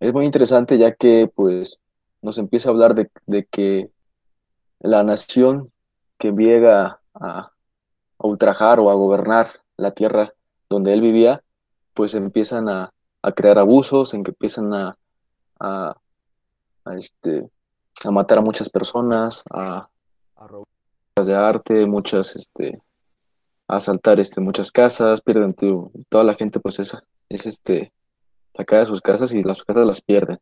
[0.00, 1.80] es muy interesante ya que pues
[2.22, 3.90] nos empieza a hablar de, que
[4.80, 5.70] la nación
[6.18, 7.52] que llega a, a,
[8.18, 10.32] ultrajar o a gobernar la tierra
[10.68, 11.42] donde él vivía,
[11.94, 14.96] pues empiezan a, a crear abusos, en que empiezan a,
[15.60, 15.96] a,
[16.98, 17.48] este,
[18.04, 19.88] a matar a muchas personas, a,
[20.36, 20.66] a robar
[21.22, 22.82] de arte, muchas, este,
[23.68, 26.96] asaltar este, muchas casas, pierden tu- toda la gente pues es,
[27.28, 27.92] es este,
[28.54, 30.38] sacada de sus casas y las casas las pierden.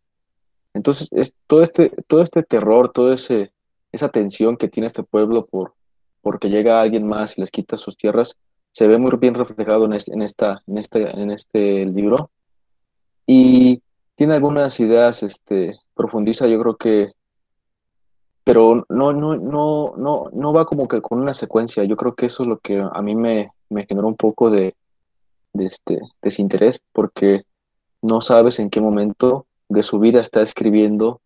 [0.75, 3.53] Entonces, es todo este, todo este terror, ese,
[3.93, 5.75] esa tensión que tiene este pueblo por,
[6.23, 8.37] porque llega alguien más y les quita sus tierras,
[8.73, 12.31] se ve muy bien reflejado en este, en esta, en este, en este libro.
[13.27, 13.83] Y
[14.15, 17.13] tiene algunas ideas, este, profundiza, yo creo que,
[18.45, 21.85] pero no, no, no, no, no va como que con una secuencia.
[21.85, 24.75] Yo creo que eso es lo que a mí me, me generó un poco de,
[25.53, 27.45] de este desinterés, porque
[28.01, 31.21] no sabes en qué momento de su vida está escribiendo,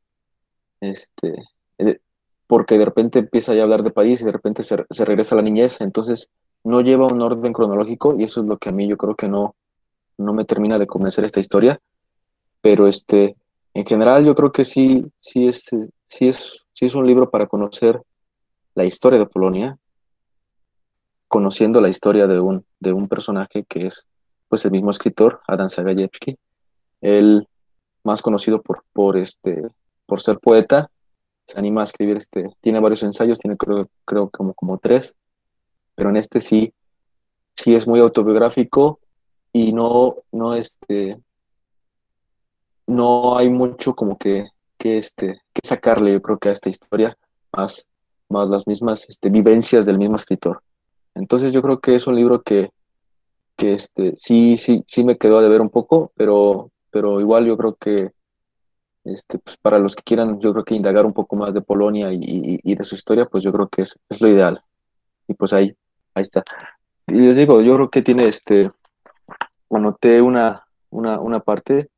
[0.80, 1.44] este,
[1.78, 1.98] eh,
[2.46, 5.34] porque de repente empieza ya a hablar de país y de repente se, se regresa
[5.34, 6.28] a la niñez, entonces
[6.64, 9.28] no lleva un orden cronológico y eso es lo que a mí yo creo que
[9.28, 9.54] no,
[10.18, 11.80] no me termina de convencer esta historia,
[12.60, 13.36] pero este,
[13.74, 15.68] en general yo creo que sí, sí es,
[16.08, 18.02] sí es, sí es un libro para conocer
[18.74, 19.78] la historia de Polonia,
[21.26, 24.06] conociendo la historia de un, de un personaje que es
[24.48, 26.36] pues el mismo escritor, Adam Zagajewski,
[27.00, 27.48] él
[28.04, 29.62] más conocido por, por, este,
[30.04, 30.90] por ser poeta,
[31.46, 35.16] se anima a escribir, este, tiene varios ensayos, tiene creo, creo como, como tres,
[35.94, 36.74] pero en este sí,
[37.56, 39.00] sí es muy autobiográfico
[39.50, 41.18] y no, no, este,
[42.86, 44.46] no hay mucho como que,
[44.78, 47.16] que, este, que sacarle, yo creo que a esta historia,
[47.56, 47.86] más,
[48.28, 50.60] más las mismas este, vivencias del mismo escritor.
[51.14, 52.70] Entonces yo creo que es un libro que,
[53.56, 57.56] que este, sí, sí, sí me quedó a deber un poco, pero, pero igual yo
[57.56, 58.10] creo que
[59.04, 62.12] este, pues para los que quieran, yo creo que indagar un poco más de Polonia
[62.12, 64.60] y, y- de su historia, pues yo creo que es, es lo ideal.
[65.28, 65.74] Y pues ahí,
[66.14, 66.42] ahí está.
[67.06, 68.70] Y les digo, yo creo que tiene este,
[69.70, 71.88] anoté una, una, una parte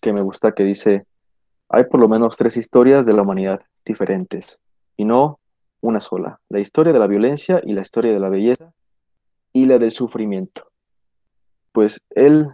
[0.00, 1.06] que me gusta que dice,
[1.68, 4.58] hay por lo menos tres historias de la humanidad diferentes,
[4.96, 5.38] y no
[5.80, 6.40] una sola.
[6.48, 8.72] La historia de la violencia y la historia de la belleza
[9.52, 10.70] y la del sufrimiento.
[11.72, 12.48] Pues él,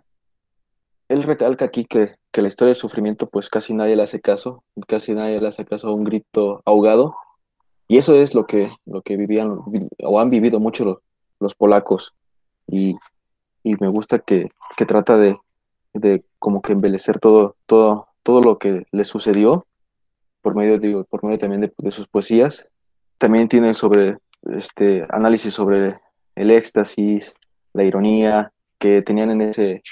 [1.09, 4.65] él recalca aquí que, que la historia del sufrimiento, pues casi nadie le hace caso,
[4.87, 7.15] casi nadie le hace caso a un grito ahogado,
[7.89, 9.59] y eso es lo que, lo que vivían
[10.03, 10.99] o han vivido mucho los,
[11.41, 12.15] los polacos,
[12.67, 12.97] y,
[13.63, 15.39] y me gusta que, que trata de,
[15.93, 19.67] de como que embellecer todo, todo, todo lo que le sucedió
[20.41, 22.69] por medio, por medio también de, de sus poesías.
[23.19, 25.97] También tiene sobre este análisis sobre
[26.35, 27.35] el éxtasis,
[27.73, 29.83] la ironía que tenían en ese,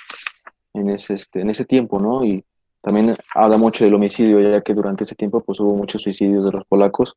[0.75, 2.25] en ese, este, en ese tiempo, ¿no?
[2.25, 2.45] Y
[2.81, 6.53] también habla mucho del homicidio, ya que durante ese tiempo pues hubo muchos suicidios de
[6.53, 7.17] los polacos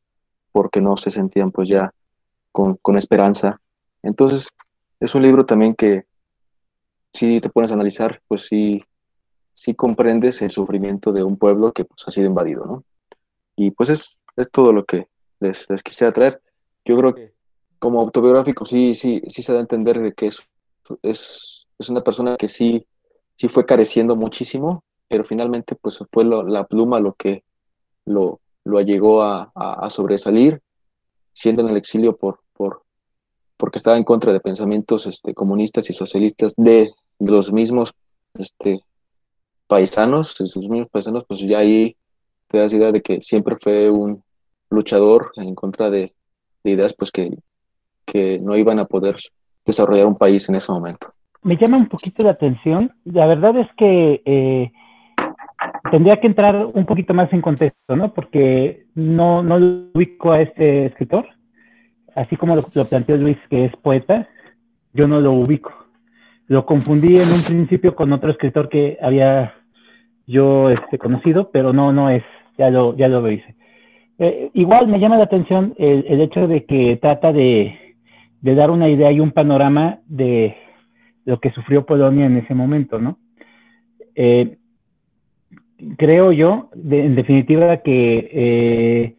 [0.52, 1.92] porque no se sentían pues ya
[2.52, 3.60] con, con esperanza.
[4.02, 4.48] Entonces,
[5.00, 6.04] es un libro también que
[7.12, 8.84] si te pones a analizar, pues sí,
[9.64, 12.84] sí comprendes el sufrimiento de un pueblo que pues ha sido invadido, ¿no?
[13.56, 15.08] Y pues es, es todo lo que
[15.40, 16.42] les, les quisiera traer.
[16.84, 17.32] Yo creo que
[17.78, 20.46] como autobiográfico sí, sí, sí se da a entender de que es,
[21.02, 22.86] es, es una persona que sí,
[23.36, 27.42] sí fue careciendo muchísimo, pero finalmente pues fue lo- la pluma lo que
[28.04, 30.60] lo, lo llegó a, a- a sobresalir,
[31.32, 32.82] siendo en el exilio por, por,
[33.56, 37.94] porque estaba en contra de pensamientos este, comunistas y socialistas de los mismos
[38.34, 38.80] este,
[39.66, 41.96] paisanos, sus mismos paisanos, pues ya ahí
[42.48, 44.22] te das idea de que siempre fue un
[44.70, 46.12] luchador en contra de,
[46.62, 47.36] de ideas pues que,
[48.04, 49.16] que no iban a poder
[49.64, 51.08] desarrollar un país en ese momento.
[51.42, 52.92] me llama un poquito la atención.
[53.04, 54.72] La verdad es que eh,
[55.90, 58.12] tendría que entrar un poquito más en contexto, ¿no?
[58.12, 61.26] Porque no, no lo ubico a este escritor,
[62.14, 64.28] así como lo planteó Luis, que es poeta,
[64.92, 65.72] yo no lo ubico.
[66.46, 69.54] Lo confundí en un principio con otro escritor que había
[70.26, 72.22] yo este, conocido, pero no, no es,
[72.58, 73.54] ya lo, ya lo hice.
[74.18, 77.76] Eh, igual me llama la atención el, hecho de que trata de,
[78.40, 80.56] dar una idea y un panorama de
[81.24, 83.18] lo que sufrió Polonia en ese momento, ¿no?
[84.14, 84.58] Eh,
[85.96, 89.16] creo yo, en definitiva, que eh,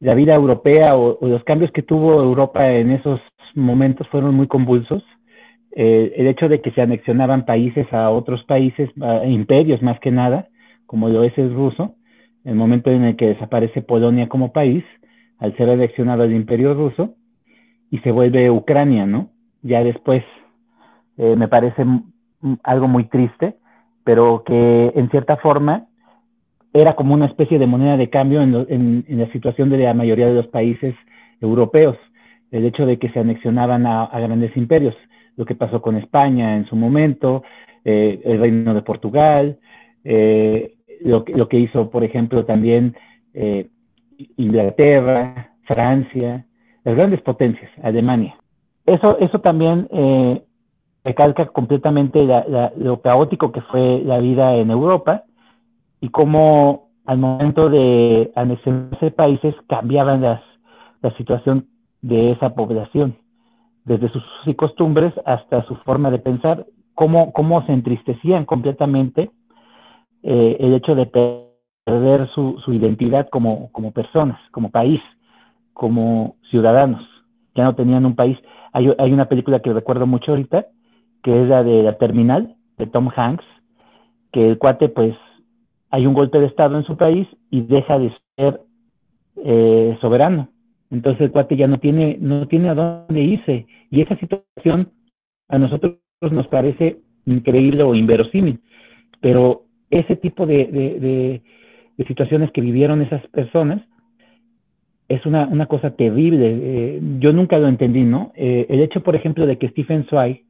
[0.00, 3.20] la vida europea o los cambios que tuvo Europa en esos
[3.54, 5.04] momentos fueron muy convulsos.
[5.76, 8.90] Eh, el hecho de que se anexionaban países a otros países,
[9.26, 10.48] imperios más que nada,
[10.86, 11.96] como lo es el ruso,
[12.44, 14.84] el momento en el que desaparece Polonia como país,
[15.38, 17.16] al ser anexionado el imperio ruso,
[17.90, 19.30] y se vuelve Ucrania, ¿no?
[19.62, 20.24] Ya después
[21.18, 21.84] eh, me parece
[22.64, 23.56] algo muy triste,
[24.04, 25.86] pero que en cierta forma
[26.72, 29.78] era como una especie de moneda de cambio en, lo- en- en la situación de
[29.78, 30.94] la mayoría de los países
[31.40, 31.96] europeos,
[32.50, 34.94] el hecho de que se anexionaban a grandes imperios,
[35.36, 37.42] lo que pasó con España en su momento,
[37.84, 39.58] eh, el reino de Portugal,
[40.02, 42.96] eh, lo, que hizo, por ejemplo, también
[43.34, 43.68] eh,
[44.36, 46.46] Inglaterra, Francia,
[46.84, 48.36] las grandes potencias, Alemania.
[48.86, 49.88] Eso, eso también
[51.04, 52.26] recalca completamente
[52.76, 55.24] lo caótico que fue la vida en Europa
[56.00, 60.40] y cómo al momento de anexionarse países cambiaban las,
[61.02, 61.66] la situación
[62.02, 63.16] de esa población,
[63.86, 69.30] desde sus y costumbres hasta su forma de pensar, cómo, cómo se entristecían completamente
[70.22, 75.00] eh, el hecho de perder su, su identidad como, como personas, como país,
[75.72, 77.02] como ciudadanos.
[77.54, 78.36] Ya no tenían un país.
[78.72, 80.66] Hay, hay una película que recuerdo mucho ahorita,
[81.22, 83.44] que es la de La Terminal, de Tom Hanks,
[84.32, 85.14] que el cuate, pues,
[85.90, 88.60] hay un golpe de Estado en su país y deja de ser
[89.36, 90.48] eh, soberano.
[90.90, 93.66] Entonces el cuate ya no tiene, no tiene a dónde irse.
[93.90, 94.92] Y esa situación
[95.48, 98.60] a nosotros nos parece increíble o inverosímil.
[99.20, 101.42] Pero ese tipo de, de,
[101.96, 103.82] de, situaciones que vivieron esas personas
[105.08, 106.58] es una, una cosa terrible.
[106.62, 108.32] Eh, yo nunca lo entendí, ¿no?
[108.34, 110.42] Eh, el hecho, por ejemplo, de que Stephen Zweig,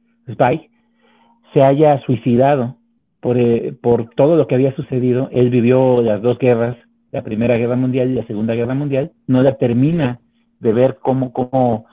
[1.53, 2.75] se haya suicidado
[3.21, 6.75] por, eh, por todo lo que había sucedido, él vivió las dos guerras,
[7.11, 10.19] la Primera Guerra Mundial y la Segunda Guerra Mundial, no la termina
[10.59, 11.85] de ver cómo, cómo,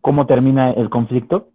[0.00, 1.48] cómo termina el conflicto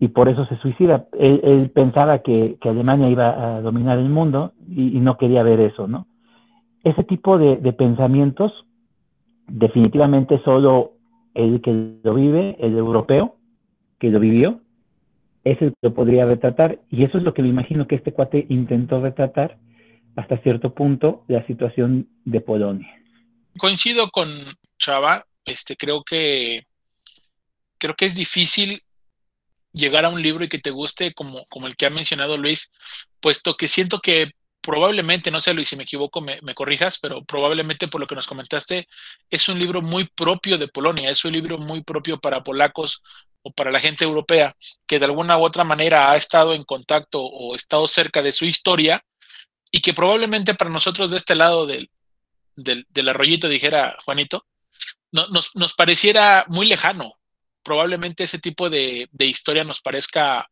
[0.00, 1.06] y por eso se suicida.
[1.18, 6.06] Él, pensaba que, Alemania iba a dominar el mundo y, no quería ver eso, ¿no?
[6.84, 8.52] Ese tipo de, pensamientos,
[9.48, 10.92] definitivamente solo
[11.34, 13.36] el que lo vive, el europeo,
[13.98, 14.60] que lo vivió,
[15.44, 16.78] es el que lo podría retratar.
[16.90, 19.56] Y eso es lo que me imagino que este cuate intentó retratar
[20.14, 22.97] hasta cierto punto la situación de Polonia.
[23.58, 26.66] Coincido con Chava, este, creo que
[27.78, 28.82] creo que es difícil
[29.72, 32.72] llegar a un libro y que te guste como, como el que ha mencionado Luis,
[33.20, 37.24] puesto que siento que probablemente, no sé Luis, si me equivoco me, me, corrijas, pero
[37.24, 38.88] probablemente por lo que nos comentaste,
[39.30, 43.02] es un libro muy propio de Polonia, es un libro muy propio para polacos
[43.42, 44.54] o para la gente europea
[44.86, 48.44] que de alguna u otra manera ha estado en contacto o estado cerca de su
[48.44, 49.04] historia
[49.70, 51.90] y que probablemente para nosotros de este lado del,
[52.58, 54.46] del, arroyito, dijera Juanito,
[55.12, 57.18] no, nos, nos pareciera muy lejano,
[57.62, 60.48] probablemente ese tipo de, historia nos parezca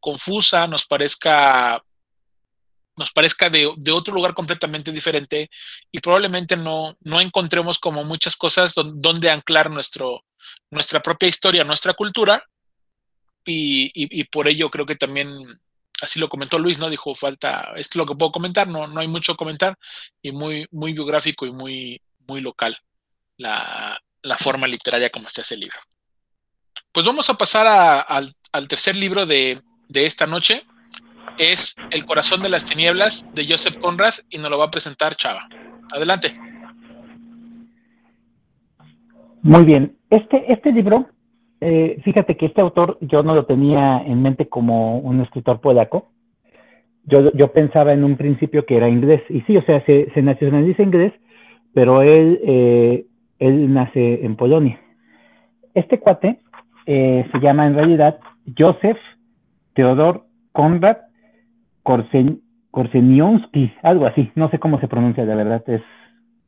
[0.00, 1.80] confusa, nos parezca
[2.96, 5.50] nos parezca de, otro lugar completamente diferente
[5.92, 10.24] y probablemente no, no encontremos como muchas cosas donde anclar nuestro,
[10.70, 12.42] nuestra propia historia, nuestra cultura.
[13.44, 15.28] Y, por ello creo que también,
[16.00, 16.90] así lo comentó Luis, ¿no?
[16.90, 19.76] Dijo, falta, esto es lo que puedo comentar, no, no hay mucho comentar
[20.22, 22.76] y muy, muy biográfico y muy, muy local
[23.36, 25.78] la, la forma literaria como está ese libro.
[26.92, 29.60] Pues vamos a pasar al, tercer libro de,
[29.92, 30.64] esta noche.
[31.38, 35.14] Es El corazón de las tinieblas de Joseph Conrad y nos lo va a presentar
[35.14, 35.46] Chava.
[35.92, 36.38] Adelante.
[39.42, 39.96] Muy bien.
[40.10, 41.08] Este, este libro,
[41.60, 46.10] eh, fíjate que este autor yo no lo tenía en mente como un escritor polaco.
[47.04, 49.22] Yo, yo pensaba en un principio que era inglés.
[49.28, 51.12] Y sí, o sea, se, nacionaliza inglés,
[51.72, 53.06] pero él, eh,
[53.38, 54.78] él nace en Polonia.
[55.74, 56.38] Este cuate
[56.86, 58.18] eh, se llama en realidad
[58.56, 58.98] Joseph
[59.74, 60.98] Theodor Konrad
[61.82, 62.42] Korsen,
[63.82, 65.82] algo así, no sé cómo se pronuncia, de verdad, es,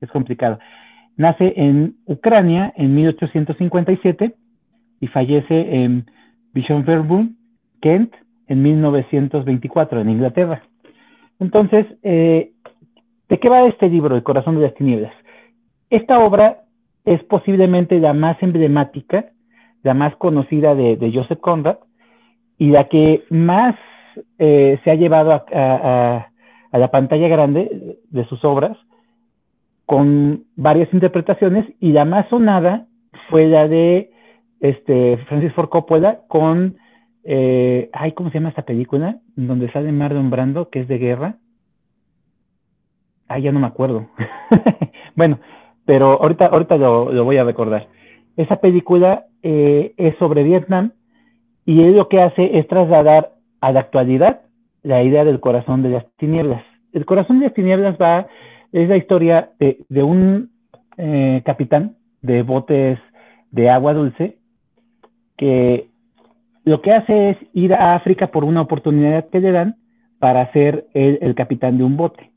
[0.01, 0.59] es complicado.
[1.17, 4.35] Nace en Ucrania en 1857
[5.01, 6.07] y fallece en
[6.53, 7.31] Bishopsburg,
[7.81, 8.15] Kent,
[8.47, 10.63] en 1924, en Inglaterra.
[11.39, 12.53] Entonces, eh,
[13.29, 15.13] ¿de qué va este libro, El corazón de las tinieblas?
[15.89, 16.63] Esta obra
[17.05, 19.31] es posiblemente la más emblemática
[19.83, 21.79] la más conocida de, Joseph Conrad
[22.59, 23.77] y la que más
[24.39, 26.27] eh, se ha llevado a,
[26.73, 28.77] la pantalla grande de sus obras
[29.87, 32.87] con varias interpretaciones y la más sonada
[33.29, 34.11] fue la de
[34.61, 36.77] este, Francis Ford Coppola con,
[37.25, 39.19] eh, ay, ¿cómo se llama esta película?
[39.37, 41.37] Donde sale Marlon Brando, que es de guerra.
[43.29, 44.09] Ay, ya no me acuerdo.
[45.17, 45.39] bueno,
[45.85, 47.89] pero ahorita, ahorita lo voy a recordar.
[48.37, 50.93] Esa película eh, es sobre Vietnam
[51.65, 54.43] y él lo que hace es trasladar a la actualidad
[54.83, 56.63] la idea del corazón de las tinieblas.
[56.93, 58.27] El corazón de las tinieblas va,
[58.73, 60.51] es la historia de, un
[60.97, 62.99] eh, capitán de botes
[63.51, 64.39] de agua dulce
[65.41, 65.87] que
[66.67, 69.77] lo que hace es ir a África por una oportunidad que le dan
[70.19, 72.31] para ser el, capitán de un bote.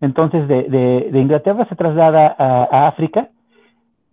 [0.00, 3.28] Entonces de, Inglaterra se traslada a, África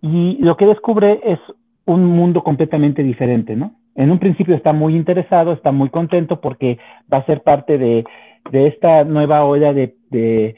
[0.02, 1.38] y lo que descubre es
[1.86, 3.72] un mundo completamente diferente, ¿no?
[3.94, 6.78] En un principio está muy interesado, está muy contento porque
[7.10, 8.04] va a ser parte de,
[8.52, 10.54] esta nueva ola de,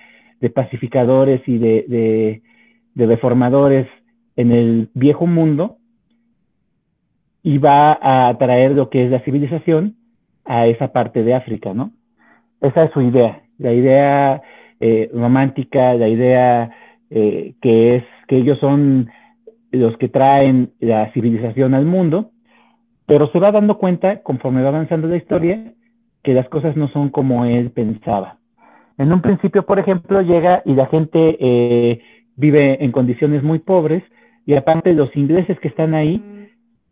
[0.52, 2.42] pacificadores y de,
[2.96, 3.86] reformadores
[4.34, 5.76] en el viejo mundo
[7.42, 9.96] y va a traer lo que es la civilización
[10.44, 11.92] a esa parte de África, ¿no?
[12.60, 14.42] Esa es su idea, la idea
[14.80, 16.70] eh, romántica, la idea
[17.10, 19.10] eh, que es que ellos son
[19.70, 22.30] los que traen la civilización al mundo,
[23.06, 25.72] pero se va dando cuenta, conforme va avanzando la historia,
[26.22, 28.38] que las cosas no son como él pensaba.
[28.98, 32.02] En un principio, por ejemplo, llega y la gente eh,
[32.36, 34.02] vive en condiciones muy pobres
[34.44, 36.22] y aparte los ingleses que están ahí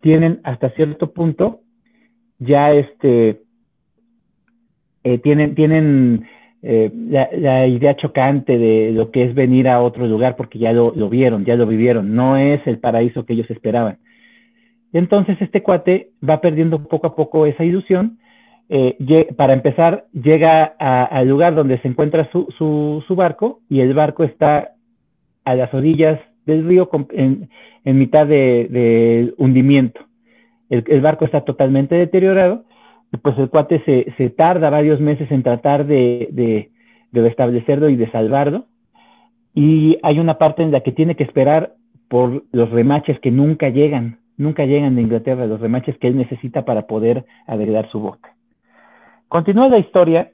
[0.01, 1.61] tienen hasta cierto punto
[2.38, 3.42] ya este
[5.05, 6.26] eh, tienen tienen
[6.62, 10.92] eh, la, idea chocante de lo que es venir a otro lugar porque ya lo,
[11.09, 13.99] vieron, ya lo vivieron, no es el paraíso que ellos esperaban.
[14.92, 18.18] Entonces este cuate va perdiendo poco a poco esa ilusión.
[18.70, 22.46] Eh, para empezar, llega al lugar donde se encuentra su,
[23.07, 24.72] su, barco y el barco está
[25.44, 27.49] a las orillas del río en,
[27.84, 30.01] mitad de, hundimiento.
[30.70, 32.64] El, barco está totalmente deteriorado
[33.22, 33.82] pues el cuate
[34.16, 38.66] se, tarda varios meses en tratar de, de, restablecerlo y de salvarlo.
[39.55, 41.74] Y hay una parte en la que tiene que esperar
[42.09, 46.64] por los remaches que nunca llegan, nunca llegan de Inglaterra, los remaches que él necesita
[46.64, 48.34] para poder agregar su boca.
[49.28, 50.30] Continúa la historia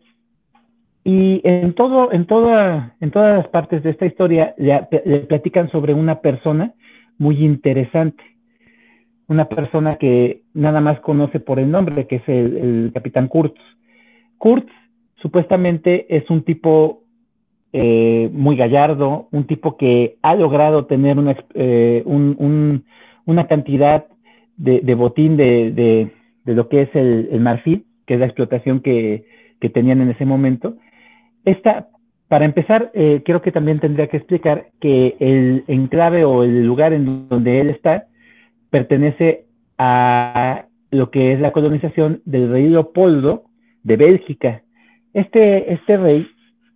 [1.05, 5.71] y en, todo, en, toda, en todas las partes de esta historia le, le platican
[5.71, 6.73] sobre una persona
[7.19, 8.25] muy interesante
[9.27, 13.59] una persona que nada más conoce por el nombre, que es el, capitán Kurtz.
[14.39, 14.71] Kurtz
[15.17, 17.03] supuestamente es un tipo
[17.73, 24.07] eh, muy gallardo, un tipo que ha logrado tener una, eh, una cantidad
[24.57, 26.11] de, botín de,
[26.45, 29.25] lo que es el, marfil, que es la explotación que,
[29.73, 30.77] tenían en ese momento.
[31.45, 31.89] Esta,
[32.29, 36.93] para empezar, eh, creo que también tendría que explicar que el enclave o el lugar
[36.93, 38.07] en donde él está
[38.71, 39.47] pertenece
[39.79, 43.45] a lo que es la colonización del rey Leopoldo
[43.83, 44.63] de Bélgica.
[45.13, 46.27] Este, este rey,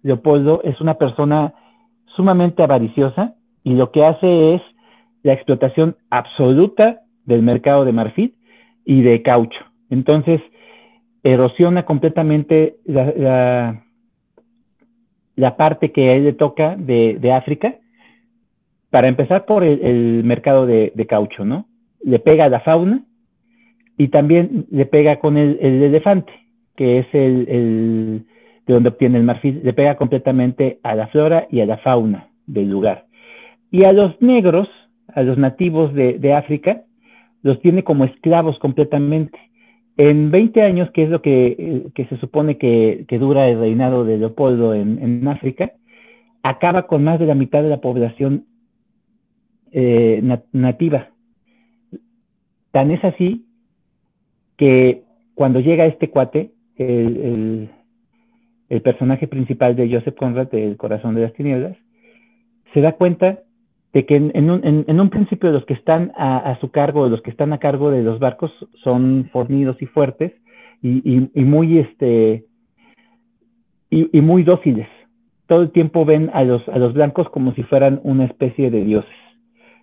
[0.03, 1.55] Leopoldo, es una persona
[2.17, 4.63] sumamente avariciosa y lo que hace es
[5.23, 8.35] la explotación absoluta del mercado de marfil
[8.85, 9.59] y de caucho.
[9.91, 10.41] Entonces,
[11.23, 13.85] erosiona completamente la, la,
[15.57, 17.77] parte que a él le toca de, África,
[18.91, 21.67] para empezar por el, mercado de, caucho, ¿no?
[22.03, 23.05] le pega a la fauna
[23.97, 26.33] y también le pega con el, elefante,
[26.77, 28.25] que es el,
[28.67, 32.29] de donde obtiene el marfil, le pega completamente a la flora y a la fauna
[32.47, 33.07] del lugar.
[33.71, 34.69] Y a los negros,
[35.09, 36.83] a los nativos de, África,
[37.43, 39.39] los tiene como esclavos completamente.
[39.99, 44.73] En 20 años, que es lo que, se supone que, dura el reinado de Leopoldo
[44.73, 45.73] en, África,
[46.45, 48.47] acaba con más de la mitad de la población
[49.73, 50.23] eh,
[50.53, 51.11] nativa.
[52.71, 53.45] Tan es así
[54.57, 55.03] que
[55.35, 57.69] cuando llega este cuate, el,
[58.85, 61.77] personaje principal de Joseph Conrad, El corazón de las tinieblas,
[62.73, 63.41] se da cuenta
[63.99, 67.59] de que en, un, principio los que están a, su cargo, los que están a
[67.59, 68.53] cargo de los barcos
[68.85, 70.33] son fornidos y fuertes
[70.81, 72.45] y, muy este
[73.91, 74.87] y, muy dóciles.
[75.49, 78.85] Todo el tiempo ven a los, a los blancos como si fueran una especie de
[78.85, 79.19] dioses.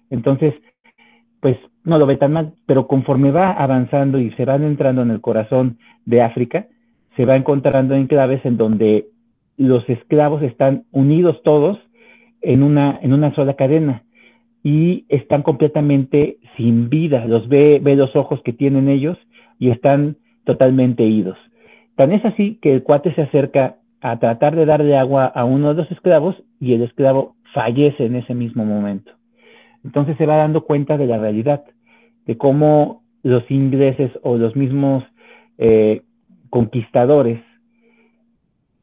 [0.09, 0.53] Entonces,
[1.41, 5.11] pues no lo ve tan mal, pero conforme va avanzando y se van entrando en
[5.11, 6.67] el corazón de África,
[7.17, 9.07] se va encontrando enclaves en donde
[9.57, 11.77] los esclavos están unidos todos
[12.39, 14.03] en una, en una sola cadena
[14.65, 19.15] y están completamente sin vida, los ve, ve los ojos que tienen ellos
[19.59, 21.37] y están totalmente idos.
[21.95, 25.69] Tan es así que el cuate se acerca a tratar de darle agua a uno
[25.69, 29.11] de los esclavos y el esclavo fallece en ese mismo momento.
[29.83, 31.63] Entonces se va dando cuenta de la realidad,
[32.25, 35.03] de cómo los ingleses o los mismos
[35.59, 36.01] eh,
[36.49, 37.39] conquistadores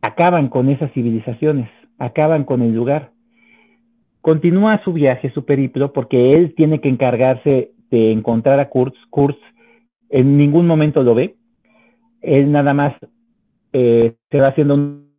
[0.00, 1.68] acaban con esas civilizaciones,
[1.98, 3.11] acaban con el lugar.
[4.22, 8.96] Continúa su viaje, su periplo, porque él tiene que encargarse de encontrar a Kurtz.
[9.10, 9.38] Kurtz
[10.08, 11.34] en ningún momento lo ve.
[12.22, 12.94] Él nada más
[13.72, 14.74] eh, se va haciendo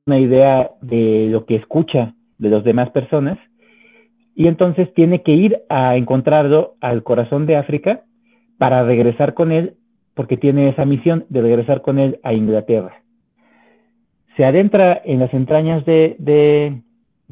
[0.06, 3.38] una idea de lo que escucha de las demás personas
[4.36, 8.04] y entonces tiene que ir a encontrarlo al corazón de África
[8.58, 9.76] para regresar con él,
[10.14, 13.04] porque tiene esa misión de regresar con él a Inglaterra.
[14.38, 16.82] Se adentra en las entrañas de,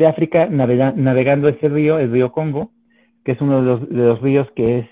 [0.01, 2.71] de, África navegando ese río, el río Congo,
[3.23, 4.87] que es uno de los, ríos que es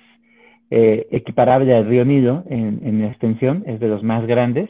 [0.71, 4.69] eh, equiparable al río Nilo en, en, extensión, es de los más grandes.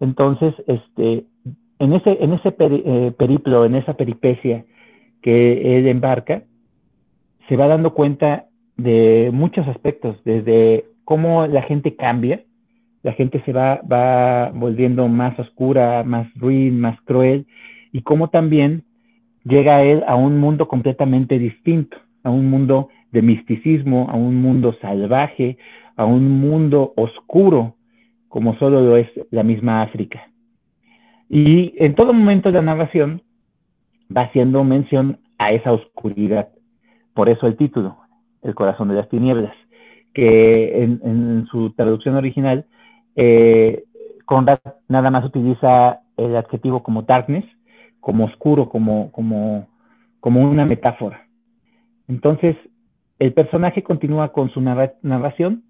[0.00, 1.24] Entonces, este,
[1.78, 4.64] en ese, en ese eh, periplo, en esa peripecia
[5.22, 6.42] que él embarca,
[7.48, 12.42] se va dando cuenta de muchos aspectos, desde cómo la gente cambia,
[13.02, 17.46] la gente se va, va volviendo más oscura, más ruin, más cruel,
[17.92, 18.83] y cómo también
[19.44, 24.74] llega él a un mundo completamente distinto, a un mundo de misticismo, a un mundo
[24.80, 25.58] salvaje,
[25.96, 27.76] a un mundo oscuro,
[28.28, 30.28] como solo lo es la misma África.
[31.28, 33.22] Y en todo momento de la narración
[34.14, 36.48] va haciendo mención a esa oscuridad.
[37.14, 37.96] Por eso el título,
[38.42, 39.54] El corazón de las tinieblas,
[40.12, 42.66] que en, su traducción original,
[43.16, 43.84] eh,
[44.26, 47.44] Conrad nada más utiliza el adjetivo como darkness,
[48.04, 49.66] como oscuro, como, como,
[50.20, 51.26] como una metáfora.
[52.06, 52.54] Entonces,
[53.18, 55.62] el personaje continúa con su narración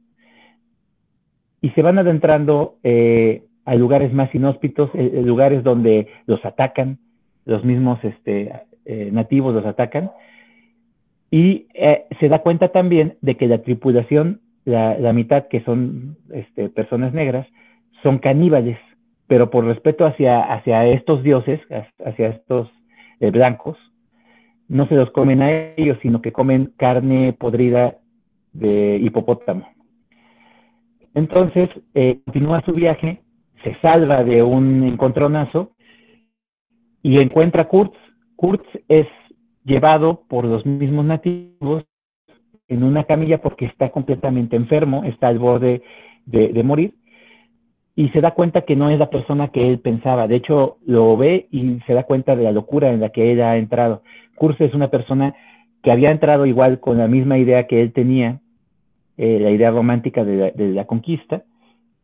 [1.60, 6.98] y se van adentrando eh, a lugares más inhóspitos, eh, eh, lugares donde los atacan,
[7.44, 8.52] los mismos este,
[9.12, 10.10] nativos los atacan,
[11.30, 11.68] y
[12.18, 17.46] se da cuenta también de que la tripulación, la, mitad que son este, personas negras,
[18.02, 18.78] son caníbales,
[19.26, 21.60] pero por respeto hacia, hacia estos dioses,
[22.04, 22.70] hacia estos
[23.20, 23.78] blancos,
[24.68, 27.98] no se los comen a ellos, sino que comen carne podrida
[28.52, 29.68] de hipopótamo.
[31.14, 33.22] Entonces, eh, continúa su viaje,
[33.62, 35.72] se salva de un encontronazo
[37.02, 37.96] y encuentra a Kurtz.
[38.36, 39.06] Kurtz es
[39.64, 41.84] llevado por los mismos nativos
[42.68, 45.82] en una camilla porque está completamente enfermo, está al borde
[46.26, 46.94] de, de morir
[47.96, 50.26] y se da cuenta que no es la persona que él pensaba.
[50.26, 53.40] De hecho, lo ve y se da cuenta de la locura en la que él
[53.40, 54.02] ha entrado.
[54.34, 55.34] Kurz es una persona
[55.82, 58.40] que había entrado igual con la misma idea que él tenía,
[59.16, 61.44] eh, la idea romántica de la, conquista,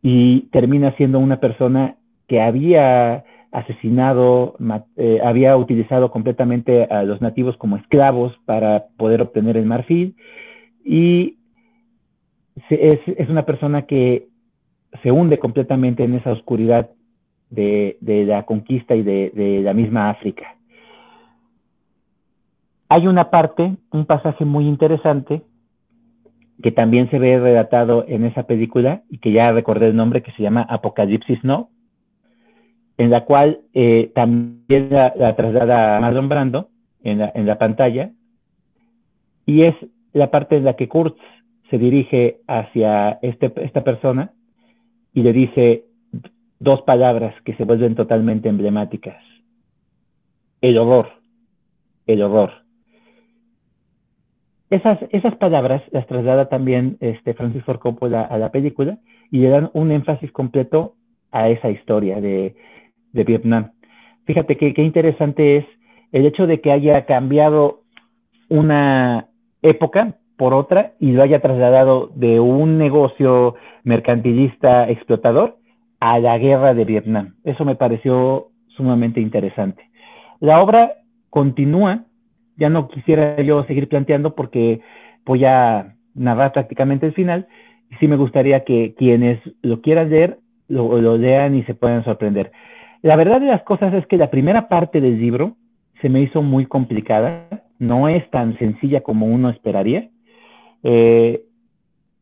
[0.01, 1.97] y termina siendo una persona
[2.29, 4.55] que había asesinado,
[4.97, 10.15] eh, había utilizado completamente a los nativos como esclavos para poder obtener el marfil,
[10.85, 11.37] y
[12.69, 14.30] es, es una persona que
[15.03, 16.91] se hunde completamente en esa oscuridad
[17.51, 20.57] de, la conquista y de, la misma África.
[22.89, 25.43] Hay una parte, un pasaje muy interesante,
[26.63, 30.33] que también se ve relatado en esa película y que ya recordé el nombre, que
[30.33, 31.71] se llama Apocalipsis No,
[32.99, 36.69] en la cual eh, también la, traslada Marlon Brando
[37.03, 38.11] en la, en la pantalla,
[39.47, 39.75] y es
[40.13, 41.19] la parte en la que Kurtz
[41.71, 44.33] se dirige hacia este, esta persona
[45.13, 45.85] y le dice
[46.59, 49.23] dos palabras que se vuelven totalmente emblemáticas.
[50.61, 51.09] El horror,
[52.07, 52.53] el horror.
[54.69, 58.99] Esas, esas palabras las traslada también este Francis Ford Coppola a la película
[59.31, 60.95] y le dan un énfasis completo
[61.33, 62.55] a esa historia de,
[63.13, 63.73] de Vietnam.
[64.27, 65.67] Fíjate qué interesante es
[66.13, 67.83] el hecho de que haya cambiado
[68.49, 69.29] una
[69.63, 75.59] época por otra y lo haya trasladado de un negocio mercantilista explotador
[76.01, 77.35] a la guerra de Vietnam.
[77.45, 79.91] Eso me pareció sumamente interesante.
[80.41, 80.95] La obra
[81.29, 82.05] continúa,
[82.57, 84.81] ya no quisiera yo seguir planteando porque
[85.27, 87.47] voy a narrar prácticamente el final,
[87.99, 90.39] sí me gustaría que quienes lo quieran leer,
[90.69, 92.51] lo, lo lean y se puedan sorprender.
[93.03, 95.57] La verdad de las cosas es que la primera parte del libro
[96.01, 97.47] se me hizo muy complicada,
[97.79, 100.09] no es tan sencilla como uno esperaría,
[100.83, 101.43] eh,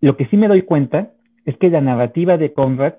[0.01, 1.11] lo que sí me doy cuenta
[1.45, 2.95] es que la narrativa de Conrad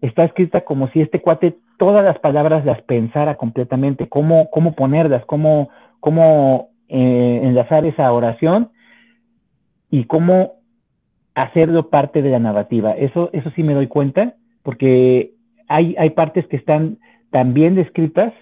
[0.00, 5.24] está escrita como si este cuate todas las palabras las pensara completamente, cómo, cómo ponerlas,
[5.26, 5.70] cómo,
[6.00, 8.70] cómo eh, enlazar esa oración
[9.90, 10.54] y cómo
[11.34, 12.92] hacerlo parte de la narrativa.
[12.92, 15.32] Eso, eso sí me doy cuenta, porque
[15.68, 16.98] hay, hay partes que están
[17.30, 18.32] tan bien descritas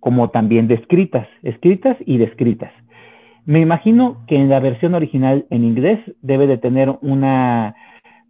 [0.00, 2.72] como también descritas, escritas y descritas.
[3.48, 7.74] Me imagino que en la versión original en inglés debe de tener una,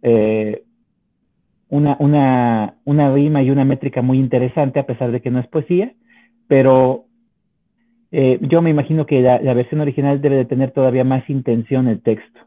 [0.01, 0.63] eh,
[1.67, 5.47] una, una, una, rima y una métrica muy interesante, a pesar de que no es
[5.47, 5.91] poesía,
[6.47, 7.03] pero
[8.13, 12.01] eh, yo me imagino que la, versión original debe de tener todavía más intención el
[12.01, 12.39] texto.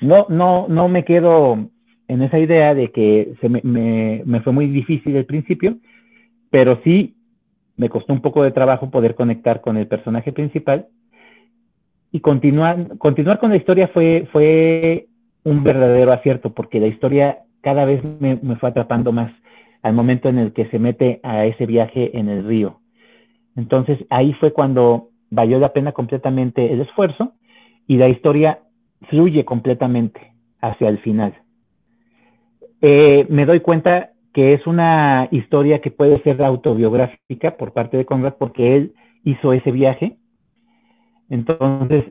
[0.00, 1.70] No, no, no me quedo
[2.06, 5.76] en esa idea de que se me, me, me fue muy difícil al principio,
[6.50, 7.16] pero sí
[7.76, 10.86] me costó un poco de trabajo poder conectar con el personaje principal
[12.10, 15.08] y continuar, continuar con la historia fue, fue
[15.44, 19.32] un verdadero acierto, porque la historia cada vez me, fue atrapando más
[19.82, 22.80] al momento en el que se mete a ese viaje en el río.
[23.56, 27.34] Entonces ahí fue cuando valió la pena completamente el esfuerzo
[27.86, 28.60] y la historia
[29.08, 30.32] fluye completamente.
[30.60, 31.34] hacia el final.
[32.80, 38.04] Eh, me doy cuenta que es una historia que puede ser autobiográfica por parte de
[38.04, 38.94] Conrad porque él
[39.24, 40.17] hizo ese viaje.
[41.30, 42.04] Entonces,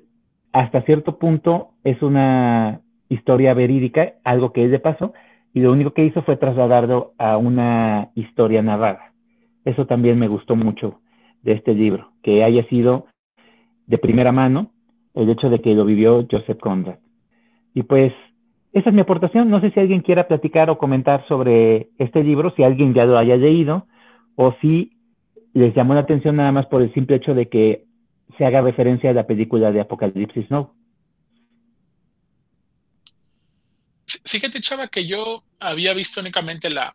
[0.53, 5.13] hasta cierto punto es una historia verídica, algo que es de paso,
[5.53, 9.13] y lo único que hizo fue trasladarlo a una historia narrada.
[9.65, 11.01] Eso también me gustó mucho
[11.41, 13.07] de este libro, que haya sido
[13.87, 14.71] de primera mano
[15.13, 16.99] el hecho de que lo vivió Joseph Conrad.
[17.73, 18.13] Y pues
[18.73, 19.49] esa es mi aportación.
[19.49, 23.17] No sé si alguien quiera platicar o comentar sobre este libro, si alguien ya lo
[23.17, 23.87] haya leído
[24.35, 24.91] o si
[25.53, 27.86] les llamó la atención nada más por el simple hecho de que
[28.37, 30.75] se haga referencia a la película de Apocalipsis ¿no?
[34.25, 36.93] Fíjate, Chava, que yo había visto únicamente la,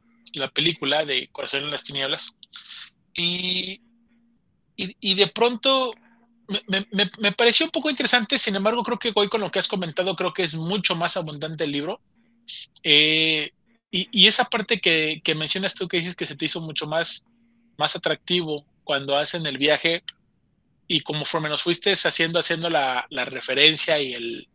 [0.55, 2.35] película de Corazón en las Tinieblas
[3.15, 3.81] y,
[4.77, 5.95] y de pronto
[6.67, 10.17] me, pareció un poco interesante, sin embargo, creo que hoy con lo que has comentado,
[10.17, 12.01] creo que es mucho más abundante el libro.
[12.83, 13.51] Eh,
[13.91, 17.27] y, esa parte que, mencionas tú, que dices que se te hizo mucho más,
[17.77, 20.03] más atractivo cuando hacen el viaje
[20.93, 24.49] y conforme nos fuiste haciendo, haciendo la, referencia y el,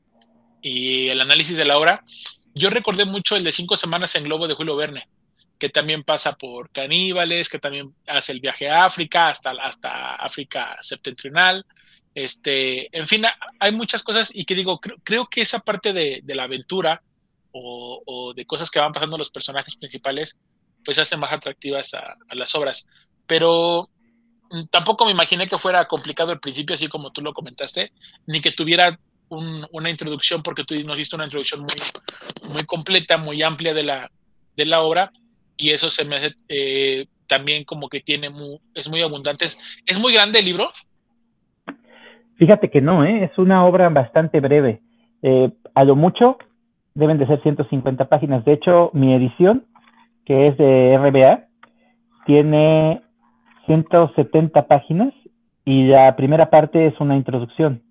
[0.62, 2.04] y el análisis de la obra,
[2.54, 5.08] yo recordé mucho el de cinco semanas en Globo de Julio Verne
[5.58, 10.78] que también pasa por caníbales, que también hace el viaje a África, hasta, hasta África
[10.82, 11.66] septentrional.
[12.14, 13.24] Este, en fin,
[13.60, 17.02] hay muchas cosas y que digo, creo, que esa parte de, la aventura
[17.52, 20.38] o, de cosas que van pasando los personajes principales,
[20.86, 22.88] pues hacen más atractivas a, las obras.
[23.26, 23.90] Pero
[24.72, 27.92] tampoco me imaginé que fuera complicado al principio, así como tú lo comentaste,
[28.26, 28.98] ni que tuviera
[29.30, 34.10] una introducción, porque tú nos diste una introducción muy, completa, muy amplia de la,
[34.56, 35.12] de la obra,
[35.58, 39.46] y eso se me hace eh, también como que tiene muy, es muy abundante.
[39.46, 40.70] ¿Es, muy grande el libro?
[42.38, 43.26] Fíjate que no, ¿eh?
[43.26, 44.82] es una obra bastante breve.
[45.24, 46.38] Eh, a lo mucho
[46.94, 48.46] deben de ser 150 páginas.
[48.46, 49.66] De hecho, mi edición,
[50.26, 51.48] que es de RBA,
[52.26, 53.02] tiene
[53.68, 55.14] 170 páginas
[55.66, 57.84] y la primera parte es una introducción.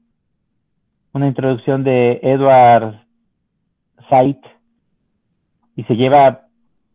[1.13, 3.01] Una introducción de Edward
[4.09, 4.37] Said
[5.77, 6.47] y se lleva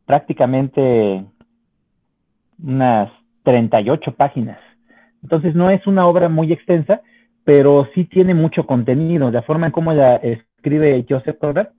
[0.05, 1.23] prácticamente
[2.61, 3.11] unas
[3.43, 4.59] 38 páginas.
[5.23, 7.01] Entonces no es una obra muy extensa,
[7.43, 9.31] pero sí tiene mucho contenido.
[9.31, 11.69] La forma en cómo la escribe Joseph Conrad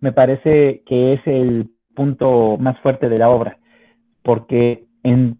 [0.00, 3.58] me parece que es el punto más fuerte de la obra,
[4.22, 5.38] porque en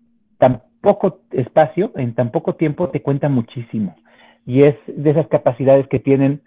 [0.81, 3.97] poco espacio, en tan poco tiempo, te cuenta muchísimo.
[4.47, 6.43] Y es de esas capacidades que tienen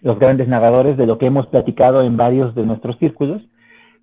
[0.00, 3.42] los grandes narradores, de lo que hemos platicado en varios de nuestros círculos,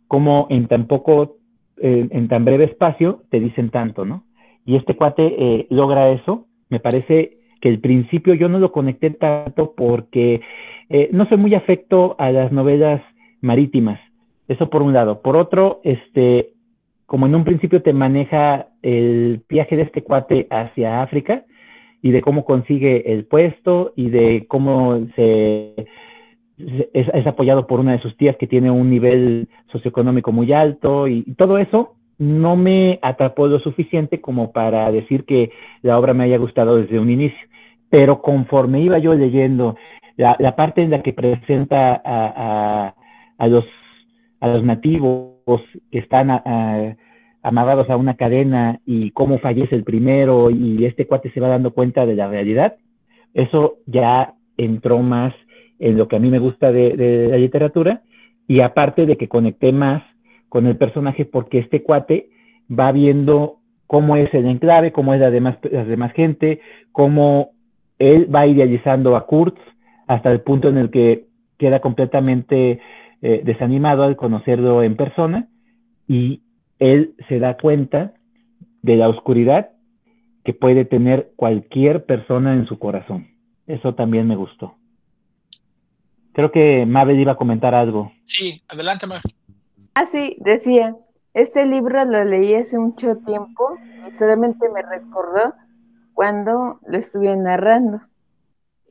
[0.08, 1.38] como en tan poco,
[1.78, 4.24] en tan breve espacio, te dicen tanto, ¿no?
[4.66, 6.46] Y este cuate eh, logra eso.
[6.70, 10.42] Me parece que el principio yo no lo conecté tanto porque
[10.90, 13.02] eh, no soy muy afecto a las novelas
[13.42, 14.00] marítimas.
[14.48, 15.22] Eso por un lado.
[15.22, 16.54] Por otro, este,
[17.10, 21.44] como en un principio te maneja el viaje de este cuate hacia África
[22.04, 25.88] y de cómo consigue el puesto y de cómo se
[26.94, 31.24] es, apoyado por una de sus tías que tiene un nivel socioeconómico muy alto y,
[31.34, 35.50] todo eso no me atrapó lo suficiente como para decir que
[35.82, 37.40] la obra me haya gustado desde un inicio.
[37.90, 39.78] Pero conforme iba yo leyendo
[40.16, 42.94] la, parte en la que presenta a,
[43.40, 43.66] a los
[44.64, 45.29] nativos
[45.92, 46.30] que están
[47.42, 51.74] amarrados a una cadena y cómo fallece el primero y este cuate se va dando
[51.74, 52.76] cuenta de la realidad,
[53.34, 55.34] eso ya entró más
[55.80, 58.02] en lo que a mí me gusta de, la literatura,
[58.48, 60.04] y aparte de que conecté más
[60.50, 62.30] con el personaje porque este cuate
[62.70, 66.60] va viendo cómo es el enclave, cómo es la demás, la demás gente,
[66.92, 67.52] cómo
[67.98, 69.60] él va idealizando a Kurtz
[70.08, 71.26] hasta el punto en el que
[71.58, 72.80] queda completamente
[73.22, 75.48] eh, desanimado al conocerlo en persona
[76.08, 76.42] y
[76.80, 78.14] él se da cuenta
[78.82, 79.72] de la oscuridad
[80.44, 83.28] que puede tener cualquier persona en su corazón.
[83.68, 84.76] Eso también me gustó.
[86.34, 88.12] Creo que Mabel iba a comentar algo.
[88.24, 89.24] Sí, adelante, Mabel.
[89.96, 90.96] Ah, sí, decía,
[91.34, 95.54] este libro lo leí hace mucho tiempo y solamente me recordó
[96.14, 98.02] cuando lo estuve narrando.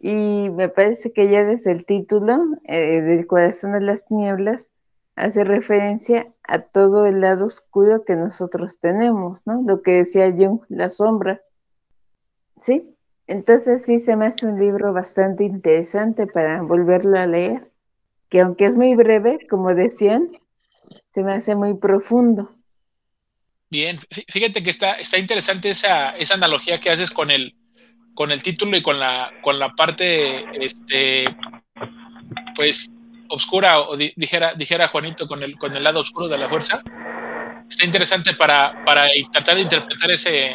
[0.00, 4.70] Y me parece que ya desde el título, eh, del corazón de las nieblas,
[5.16, 9.62] hace referencia a todo el lado oscuro que nosotros tenemos, ¿no?
[9.66, 11.40] Lo que decía Jung, la sombra.
[12.60, 12.94] ¿Sí?
[13.26, 17.70] Entonces sí se me hace un libro bastante interesante para volverlo a leer,
[18.28, 20.28] que aunque es muy breve, como decían,
[21.12, 22.54] se me hace muy profundo.
[23.70, 27.54] Bien, fíjate que está, está interesante esa, esa analogía que haces con el,
[28.18, 31.24] con el título y con la, con la parte, este,
[32.56, 32.90] pues,
[33.28, 36.82] oscura, o dijera, dijera Juanito, con el, con el lado oscuro de la fuerza,
[37.70, 40.50] está interesante para, para tratar de interpretar ese,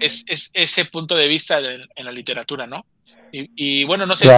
[0.00, 2.84] es, ese punto de vista en la literatura, ¿no?
[3.30, 4.28] Y, bueno, no sé,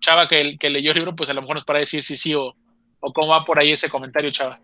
[0.00, 2.34] Chava, que, que leyó el libro, pues a lo mejor nos para decir si sí
[2.34, 2.54] o,
[3.00, 4.58] o cómo va por ahí ese comentario, Chava.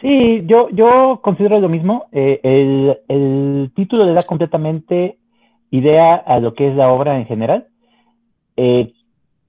[0.00, 2.08] Sí, yo, yo considero lo mismo.
[2.12, 5.18] Eh, el, el, título le da completamente
[5.70, 7.68] idea a lo que es la obra en general.
[8.56, 8.92] Eh,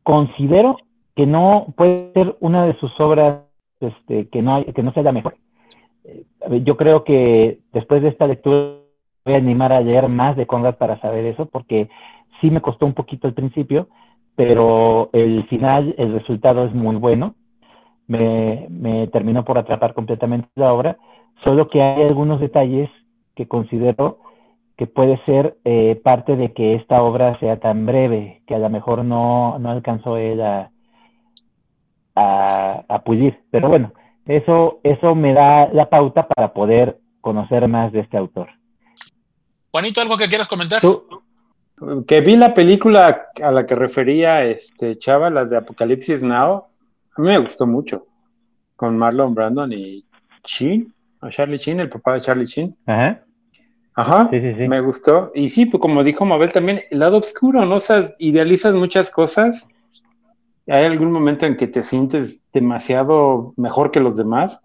[0.03, 0.78] considero
[1.15, 3.41] que no puede ser una de sus obras
[3.80, 5.36] este, que, no, que no sea la mejor.
[6.03, 6.26] Eh,
[6.63, 8.78] yo creo que después de esta lectura
[9.26, 11.89] voy a animar a leer más de Conrad para saber eso, porque
[12.39, 13.88] sí me costó un poquito al principio,
[14.36, 17.36] pero el final, el resultado es muy bueno.
[18.07, 20.97] Me, me terminó por atrapar completamente la obra,
[21.45, 22.89] solo que hay algunos detalles
[23.36, 24.19] que considero
[24.82, 28.67] que puede ser eh, parte de que esta obra sea tan breve, que a lo
[28.67, 30.71] mejor no, no alcanzó él a,
[32.15, 33.43] a, a pulir.
[33.51, 33.93] Pero bueno,
[34.25, 38.49] eso, eso me da la pauta para poder conocer más de este autor.
[39.69, 40.82] Juanito, ¿algo que quieras comentar?
[42.07, 46.65] que vi la película a la que refería este Chava, la de Apocalipsis Now,
[47.15, 48.07] a mí me gustó mucho,
[48.75, 50.03] con Marlon Brandon y
[50.43, 52.75] Chin, o Charlie Chin, el papá de Charlie Chin.
[52.88, 53.21] Ajá.
[53.95, 54.67] Ajá, sí, sí, sí.
[54.67, 55.31] me gustó.
[55.35, 57.75] Y sí, pues como dijo Mabel también, el lado oscuro, ¿no?
[57.75, 59.67] O sea, idealizas muchas cosas.
[60.67, 64.61] Hay algún momento en que te sientes demasiado mejor que los demás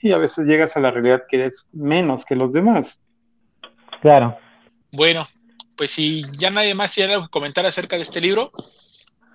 [0.00, 2.98] y a veces llegas a la realidad que eres menos que los demás.
[4.00, 4.38] Claro.
[4.92, 5.28] Bueno,
[5.76, 8.50] pues si ya nadie más tiene algo que comentar acerca de este libro,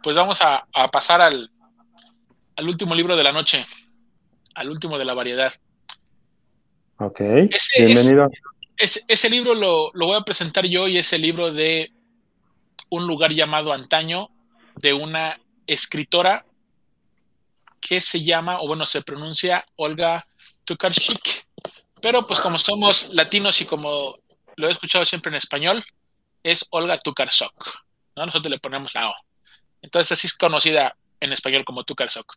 [0.02, 1.52] pues vamos a, pasar al,
[2.66, 3.66] último libro de la noche,
[4.56, 5.54] al último de la variedad.
[6.98, 7.20] Ok,
[7.78, 8.30] bienvenido.
[8.78, 11.94] Ese, libro lo, voy a presentar yo y es el libro de
[12.90, 14.30] un lugar llamado Antaño,
[14.76, 16.46] de una escritora
[17.80, 20.28] que se llama, o bueno, se pronuncia Olga
[20.66, 21.46] Tukarchik,
[22.02, 24.16] pero pues como somos latinos y como
[24.58, 25.84] lo he escuchado siempre en español,
[26.44, 27.54] es Olga Tukarsok.
[28.16, 28.26] ¿no?
[28.26, 29.14] Nosotros le ponemos la O.
[29.82, 32.36] Entonces así es conocida en español como Tukarsok.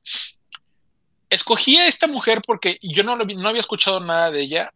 [1.30, 4.72] Escogí a esta mujer porque yo no, no había escuchado nada de ella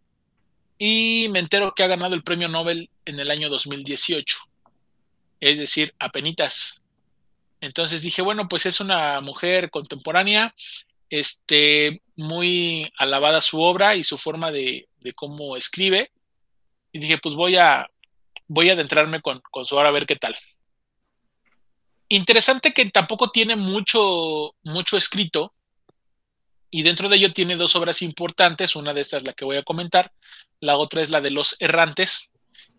[0.79, 4.39] y me entero que ha ganado el premio Nobel en el año 2018.
[5.41, 6.81] Es decir, apenitas.
[7.61, 10.55] Entonces dije, bueno, pues es una mujer contemporánea,
[11.11, 16.11] este, muy alabada su obra y su forma de, de cómo escribe
[16.93, 17.89] y dije, pues voy a,
[18.47, 20.37] voy a adentrarme con, con su obra a ver qué tal.
[22.09, 25.55] Interesante que tampoco tiene mucho, mucho escrito,
[26.71, 29.57] y dentro de ello tiene dos obras importantes, una de estas es la que voy
[29.57, 30.13] a comentar,
[30.63, 32.31] la otra es la de Los Errantes,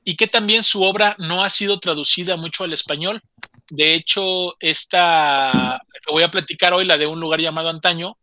[0.03, 3.21] y que también su obra no ha sido traducida mucho al español.
[3.69, 8.17] De hecho, esta que voy a platicar hoy, la de un lugar llamado Antaño,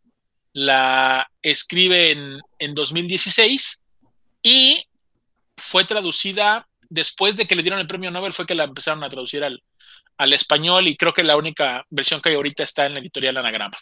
[0.53, 3.83] la escribe en, en 2016
[4.43, 4.85] y
[5.57, 9.09] fue traducida después de que le dieron el premio Nobel, fue que la empezaron a
[9.09, 9.63] traducir al,
[10.33, 13.75] español y creo que la única versión que hay ahorita está en la editorial Anagrama.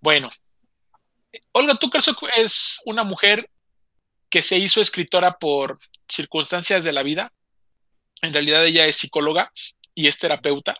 [0.00, 0.30] Bueno,
[1.50, 3.50] Olga Tukarsok es una mujer
[4.30, 7.32] que se hizo escritora por circunstancias de la vida.
[8.22, 9.52] En realidad ella es psicóloga
[9.94, 10.76] y es terapeuta.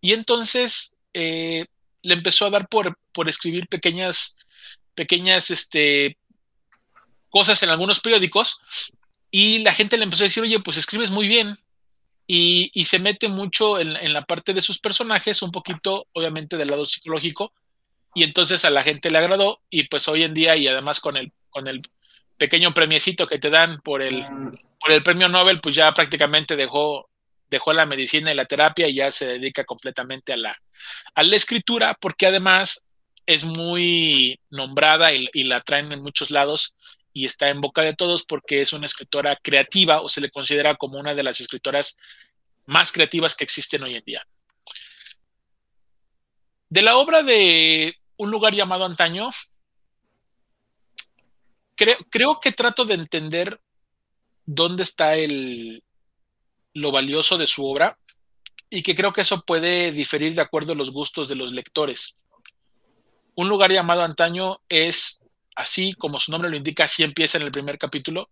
[0.00, 1.66] Y entonces eh,
[2.02, 4.36] le empezó a dar por, por escribir pequeñas,
[4.94, 6.18] pequeñas este,
[7.28, 8.60] cosas en algunos periódicos
[9.30, 11.56] y la gente le empezó a decir, oye, pues escribes muy bien.
[12.26, 16.86] Y, se mete mucho en, la parte de sus personajes, un poquito, obviamente, del lado
[16.86, 17.52] psicológico.
[18.14, 19.60] Y entonces a la gente le agradó.
[19.68, 21.82] Y pues hoy en día, y además con el, con el
[22.40, 24.24] pequeño premiecito que te dan por el,
[24.80, 27.10] por el premio Nobel, pues ya prácticamente dejó,
[27.50, 30.58] dejó la medicina y la terapia y ya se dedica completamente a la,
[31.14, 32.86] a la escritura, porque además
[33.26, 36.74] es muy nombrada y, y, la traen en muchos lados
[37.12, 40.76] y está en boca de todos porque es una escritora creativa o se le considera
[40.76, 41.98] como una de las escritoras
[42.64, 44.26] más creativas que existen hoy en día.
[46.70, 49.30] De la obra de Un lugar llamado antaño,
[52.10, 53.60] creo, que trato de entender
[54.44, 55.82] dónde está el,
[56.74, 57.98] lo valioso de su obra
[58.68, 62.16] y que creo que eso puede diferir de acuerdo a los gustos de los lectores.
[63.34, 65.20] Un lugar llamado antaño es
[65.56, 68.30] así como su nombre lo indica, así empieza en el primer capítulo.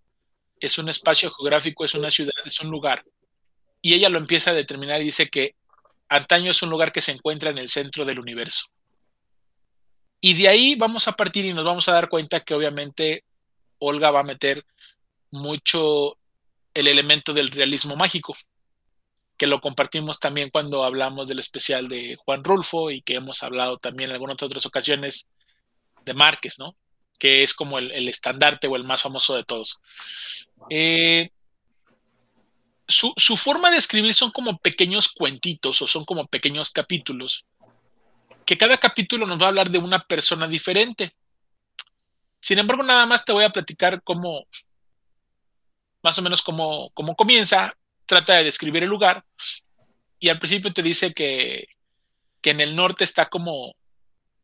[0.60, 3.04] Es un espacio geográfico, es una ciudad, es un lugar.
[3.80, 5.54] Y ella lo empieza a determinar y dice que
[6.08, 8.66] antaño es un lugar que se encuentra en el centro del universo.
[10.20, 13.24] Y de ahí vamos a partir y nos vamos a dar cuenta que obviamente
[13.78, 14.64] Olga va a meter
[15.30, 16.16] mucho
[16.74, 18.34] el elemento del realismo mágico.
[19.36, 23.78] que lo compartimos también cuando hablamos del especial de Juan Rulfo y que hemos hablado
[23.78, 25.28] también en algunas otras ocasiones
[26.04, 26.76] de Márquez, ¿no?
[27.20, 29.78] Que es como el, estandarte o el más famoso de todos.
[30.70, 31.30] Eh,
[32.88, 37.46] su, su, forma de escribir son como pequeños cuentitos o son como pequeños capítulos,
[38.44, 41.14] que cada capítulo nos va a hablar de una persona diferente.
[42.40, 44.46] Sin embargo, nada más te voy a platicar cómo,
[46.02, 47.74] más o menos cómo, cómo comienza,
[48.06, 49.24] trata de describir el lugar
[50.18, 51.68] y al principio te dice que,
[52.40, 53.74] que en el norte está como,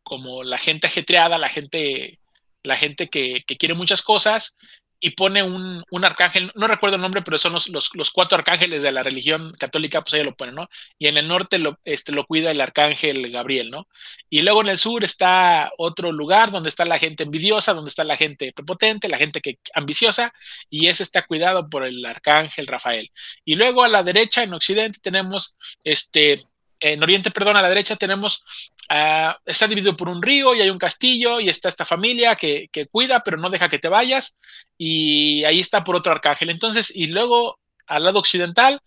[0.02, 2.20] como la gente ajetreada, la gente,
[2.62, 4.56] la gente que, que quiere muchas cosas
[5.04, 8.38] y pone un, un, arcángel, no recuerdo el nombre, pero son los, los, los, cuatro
[8.38, 10.66] arcángeles de la religión católica, pues ahí lo pone, ¿no?
[10.98, 13.86] Y en el norte lo, este, lo cuida el arcángel Gabriel, ¿no?
[14.30, 18.02] Y luego en el sur está otro lugar donde está la gente envidiosa, donde está
[18.02, 20.32] la gente prepotente, la gente que, ambiciosa,
[20.70, 23.10] y ese está cuidado por el arcángel Rafael.
[23.44, 26.46] Y luego a la derecha, en occidente, tenemos este
[26.84, 28.44] en Oriente, perdón, a la derecha tenemos,
[28.90, 32.68] uh, está dividido por un río y hay un castillo y está esta familia que,
[32.72, 34.36] que, cuida, pero no deja que te vayas
[34.78, 36.50] y ahí está por otro arcángel.
[36.50, 38.80] Entonces, y luego al lado occidental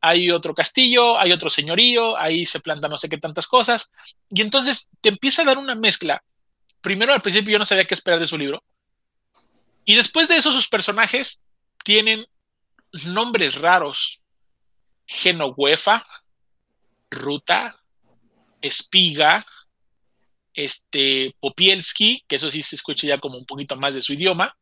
[0.00, 3.90] hay otro castillo, hay otro señorío, ahí se plantan no sé qué tantas cosas
[4.30, 6.22] y entonces te empieza a dar una mezcla.
[6.80, 8.62] Primero al principio yo no sabía qué esperar de su libro
[9.84, 11.42] y después de eso sus personajes
[11.82, 12.26] tienen
[13.04, 14.20] nombres raros.
[15.06, 16.04] Genohuefa,
[17.10, 17.80] Ruta,
[18.60, 19.44] Espiga,
[20.54, 24.56] este, Popielski, que eso sí se escucha ya como un poquito más de su idioma.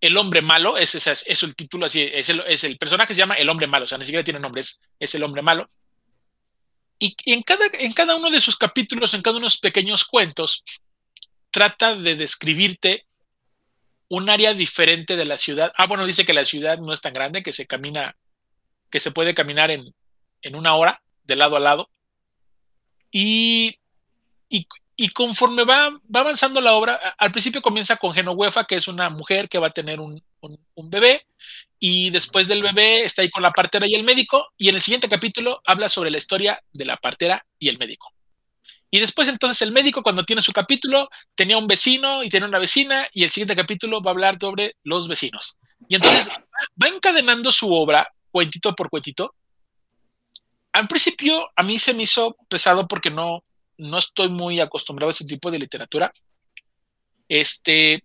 [0.00, 0.94] El hombre malo, es,
[1.42, 3.98] el título, así es el, es el, personaje se llama El hombre malo, o sea,
[3.98, 5.70] ni siquiera tiene nombre, es, es el hombre malo.
[6.98, 9.60] Y, y en, cada, en cada uno de sus capítulos, en cada uno de sus
[9.60, 10.64] pequeños cuentos,
[11.52, 13.06] trata de describirte
[14.08, 15.72] un área diferente de la ciudad.
[15.76, 18.16] Ah, bueno, dice que la ciudad no es tan grande, que se camina,
[18.90, 19.94] que se puede caminar en,
[20.42, 21.88] en una hora de lado a lado.
[23.12, 23.78] Y,
[24.48, 28.88] y, y conforme va, va, avanzando la obra, al principio comienza con Genohuefa, que es
[28.88, 31.26] una mujer que va a tener un, un, un, bebé,
[31.78, 34.80] y después del bebé está ahí con la partera y el médico, y en el
[34.80, 38.12] siguiente capítulo habla sobre la historia de la partera y el médico.
[38.94, 42.58] Y después entonces el médico cuando tiene su capítulo tenía un vecino y tiene una
[42.58, 45.56] vecina y el siguiente capítulo va a hablar sobre los vecinos.
[45.88, 46.30] Y entonces
[46.80, 49.34] va encadenando su obra cuentito por cuentito
[50.72, 53.44] al principio a mí se me hizo pesado porque no,
[53.78, 56.12] no estoy muy acostumbrado a ese tipo de literatura.
[57.28, 58.04] Este,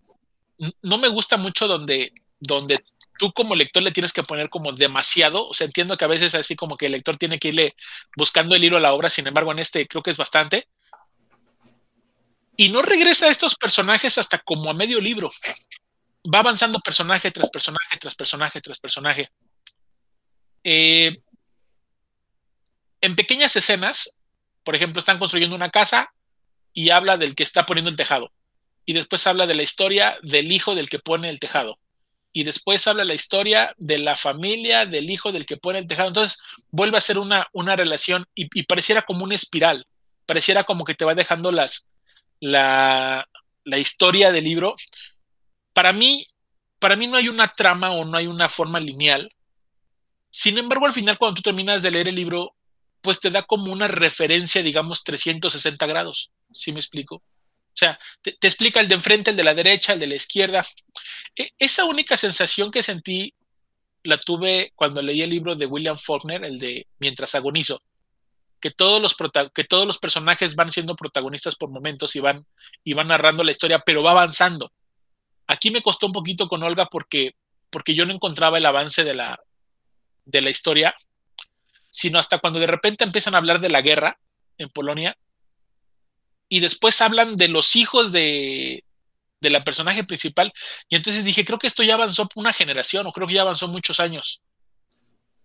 [0.81, 2.81] no me gusta mucho donde, donde
[3.17, 5.47] tú como lector le tienes que poner como demasiado.
[5.47, 7.75] O sea, entiendo que a veces así como que el lector tiene que irle
[8.15, 10.67] buscando el hilo a la obra, sin embargo, en este creo que es bastante.
[12.55, 15.31] Y no regresa a estos personajes hasta como a medio libro.
[16.33, 19.29] Va avanzando personaje tras personaje, tras personaje, tras personaje.
[20.63, 21.21] Eh,
[23.01, 24.15] en pequeñas escenas,
[24.63, 26.13] por ejemplo, están construyendo una casa
[26.73, 28.31] y habla del que está poniendo el tejado.
[28.85, 31.79] Y después habla de la historia del hijo del que pone el tejado.
[32.33, 36.09] Y después habla la historia de la familia del hijo del que pone el tejado.
[36.09, 36.39] Entonces
[36.69, 39.85] vuelve a ser una, una relación y, pareciera como una espiral.
[40.25, 41.87] Pareciera como que te va dejando las,
[42.39, 43.27] la,
[43.63, 44.75] la historia del libro.
[45.73, 46.27] Para mí,
[46.79, 49.33] para mí no hay una trama o no hay una forma lineal.
[50.29, 52.53] Sin embargo, al final, cuando tú terminas de leer el libro,
[53.01, 56.31] pues te da como una referencia, digamos, 360 grados.
[56.51, 57.15] ¿Sí me explico?
[57.15, 60.65] O sea, te, explica el de enfrente, el de la derecha, el de la izquierda.
[61.35, 63.35] E esa única sensación que sentí
[64.03, 67.81] la tuve cuando leí el libro de William Faulkner, el de Mientras agonizo,
[68.59, 69.15] que todos los,
[69.53, 72.47] que todos los personajes van siendo protagonistas por momentos y van,
[72.83, 74.71] y van narrando la historia, pero va avanzando.
[75.45, 77.35] Aquí me costó un poquito con Olga porque,
[77.69, 79.39] porque yo no encontraba el avance de la,
[80.25, 80.95] de la historia
[81.89, 84.19] sino hasta cuando de repente empiezan a hablar de la guerra
[84.57, 85.17] en Polonia
[86.49, 88.83] y después hablan de los hijos de,
[89.41, 90.51] de la personaje principal
[90.89, 93.67] y entonces dije, creo que esto ya avanzó una generación o creo que ya avanzó
[93.67, 94.41] muchos años.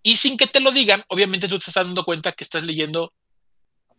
[0.03, 3.13] Y sin que te lo digan, obviamente tú te estás dando cuenta que estás leyendo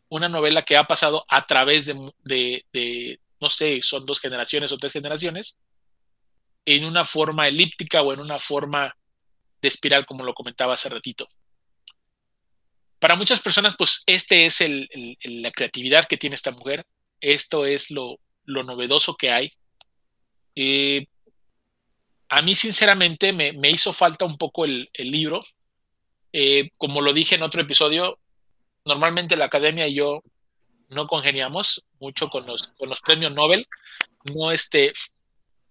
[0.10, 4.72] una novela que ha pasado a través de, de, de, no sé, son dos generaciones
[4.72, 5.60] o tres generaciones,
[6.66, 8.94] en una forma elíptica o en una forma
[9.62, 11.28] de espiral, como lo comentaba hace ratito
[13.04, 16.86] para muchas personas, pues este es el, el, la creatividad que tiene esta mujer.
[17.20, 19.52] Esto es lo, lo novedoso que hay.
[20.56, 21.08] Eh,
[22.30, 25.44] a mí, sinceramente, me, me, hizo falta un poco el, el libro.
[26.32, 28.20] Eh, como lo dije en otro episodio,
[28.86, 30.22] normalmente la academia y yo
[30.88, 33.68] no congeniamos mucho con los, con los premios Nobel.
[34.34, 34.94] No, este,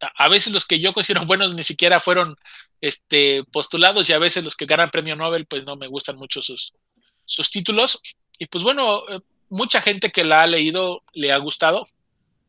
[0.01, 2.37] a veces los que yo considero buenos ni siquiera fueron
[2.83, 6.43] este, postulados y a veces los que ganan premio Nobel, pues no me gustan mucho
[6.43, 6.74] sus,
[7.33, 8.01] sus títulos.
[8.39, 11.89] Y pues bueno, eh, mucha gente que la ha leído le ha gustado.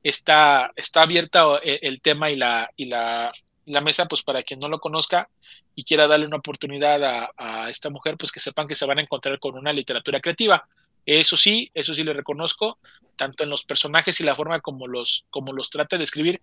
[0.03, 3.31] Está, está abierta eh, el, tema y la, y la,
[3.65, 5.29] la, mesa, pues para quien no lo conozca
[5.75, 8.99] y quiera darle una oportunidad a, a, esta mujer, pues que sepan que se van
[8.99, 10.67] a encontrar con una literatura creativa.
[11.05, 12.79] Eso sí, eso sí le reconozco,
[13.15, 16.41] tanto en los personajes y la forma como los, como los trata de escribir.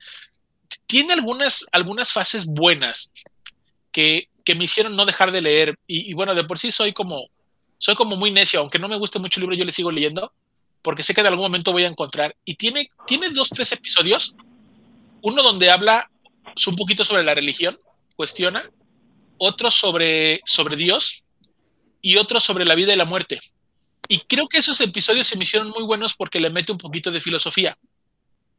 [0.86, 3.12] Tiene algunas, algunas fases buenas
[3.93, 5.78] que, que me hicieron no dejar de leer.
[5.86, 7.28] Y, bueno, de por sí soy como,
[7.80, 10.34] soy como muy necio, aunque no me guste mucho el libro, yo le sigo leyendo,
[10.82, 12.36] porque sé que en algún momento voy a encontrar.
[12.44, 14.36] Y tiene, tiene dos, tres episodios.
[15.22, 16.10] Uno donde habla
[16.66, 17.78] un poquito sobre la religión,
[18.16, 18.62] cuestiona,
[19.38, 21.24] otro sobre, sobre Dios
[22.02, 23.40] y otro sobre la vida y la muerte.
[24.08, 27.10] Y creo que esos episodios se me hicieron muy buenos porque le mete un poquito
[27.10, 27.78] de filosofía.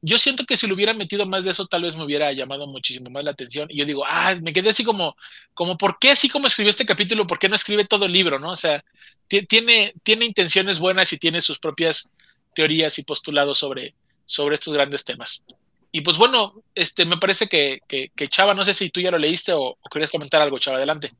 [0.02, 2.66] Yo siento que si le hubiera metido más de eso, tal vez me hubiera llamado
[2.66, 3.68] muchísimo más la atención.
[3.70, 5.16] Y yo digo, ah, me quedé así como,
[5.54, 7.28] como, ¿por qué así como escribió este capítulo?
[7.28, 8.40] ¿Por qué no escribe todo el libro?
[8.40, 8.50] ¿no?
[8.50, 8.82] O sea,
[9.28, 12.10] tiene, tiene intenciones buenas y tiene sus propias
[12.56, 13.94] teorías y postulados sobre,
[14.26, 15.44] sobre estos grandes temas.
[15.92, 19.18] Y pues bueno, este, me parece que, que, Chava, no sé si tú ya lo
[19.18, 21.12] leíste o, o querías comentar algo, Chava, adelante.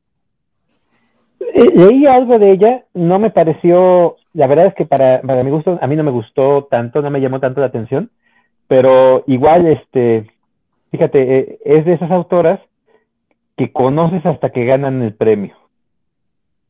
[1.54, 5.50] Eh, leí algo de ella, no me pareció, la verdad es que para, para mi
[5.50, 8.10] gusto, a mí no me gustó tanto, no me llamó tanto la atención,
[8.72, 10.24] pero igual, este,
[10.90, 12.58] fíjate, eh, es de esas autoras
[13.54, 15.54] que conoces hasta que ganan el premio.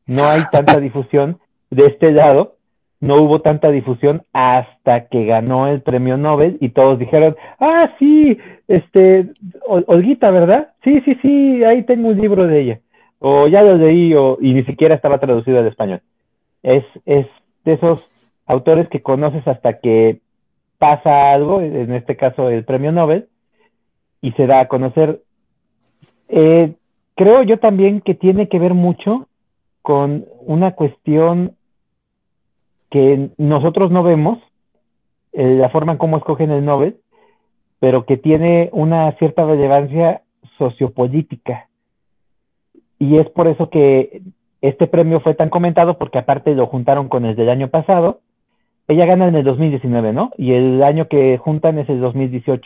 [0.05, 1.39] No hay tanta difusión
[1.69, 2.57] de este lado,
[2.99, 8.37] no hubo tanta difusión hasta que ganó el premio Nobel y todos dijeron, ah, sí,
[8.67, 9.29] este,
[9.65, 10.73] Olguita, ¿verdad?
[10.83, 12.79] Sí, sí, sí, ahí tengo un libro de ella
[13.19, 16.01] o ya lo leí o, y ni siquiera estaba traducido al español.
[16.63, 17.27] Es, es
[17.63, 18.03] de esos
[18.45, 20.19] autores que conoces hasta que
[20.83, 23.29] pasa algo, en este caso el premio Nobel,
[24.21, 25.21] y se da a conocer.
[26.27, 26.73] Eh,
[27.15, 29.29] creo yo también que tiene que ver mucho
[29.81, 31.55] con una cuestión
[32.89, 34.39] que nosotros no vemos,
[35.31, 36.97] eh, la forma en cómo escogen el Nobel,
[37.79, 40.23] pero que tiene una cierta relevancia
[40.57, 41.69] sociopolítica
[42.99, 44.21] y es por eso que
[44.59, 48.19] este premio fue tan comentado, porque aparte lo juntaron con el del año pasado.
[48.87, 50.31] Ella gana en el 2019, ¿no?
[50.37, 52.61] Y el año que juntan es el 2018,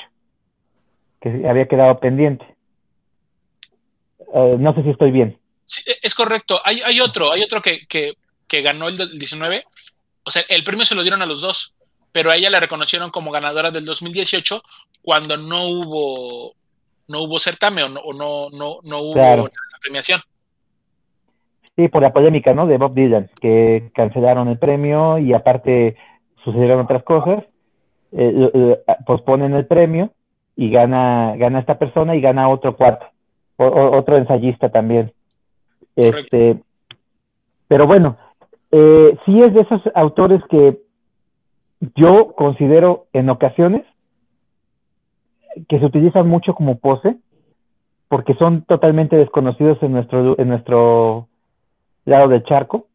[1.22, 2.46] que había quedado pendiente.
[4.28, 5.38] Uh, no sé si estoy bien.
[5.66, 6.60] Sí, e, es correcto.
[6.64, 8.16] Hay, hay otro, hay otro que, que,
[8.48, 9.64] que ganó el del 19.
[10.24, 11.74] O sea, el premio se lo dieron a los dos,
[12.12, 14.64] pero a ella la reconocieron como ganadora del 2018
[15.02, 16.56] cuando no hubo
[17.08, 19.44] no hubo certamen o no, o no, no, no hubo claro.
[19.44, 20.22] la premiación.
[21.78, 22.66] Sí, por la polémica, ¿no?
[22.66, 25.96] De Bob Dylan, que cancelaron el premio y aparte
[26.44, 27.44] sucedieron otras cosas,
[28.14, 30.10] eh, eh, posponen el premio
[30.56, 33.06] y gana, gana esta persona y gana otro cuarto,
[33.58, 35.12] o, o, otro ensayista también.
[35.96, 36.60] Este,
[37.68, 38.18] pero bueno,
[38.72, 40.80] eh, sí es de esos autores que
[41.96, 43.84] yo considero en ocasiones
[45.70, 47.18] que se utilizan mucho como pose,
[48.08, 51.27] porque son totalmente desconocidos en nuestro, en nuestro
[52.08, 52.88] lado del charco.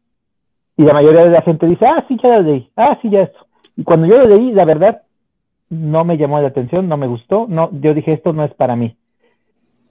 [0.75, 3.21] Y la mayoría de la gente dice, ah, sí, ya lo leí, ah, sí, ya
[3.21, 3.45] esto.
[3.77, 5.03] Y cuando yo lo leí, la verdad,
[5.69, 8.75] no me llamó la atención, no me gustó, no, yo dije, esto no es para
[8.75, 8.95] mí.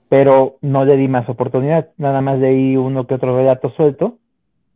[0.09, 4.17] Pero no le di más oportunidad, nada más leí uno que otro relato suelto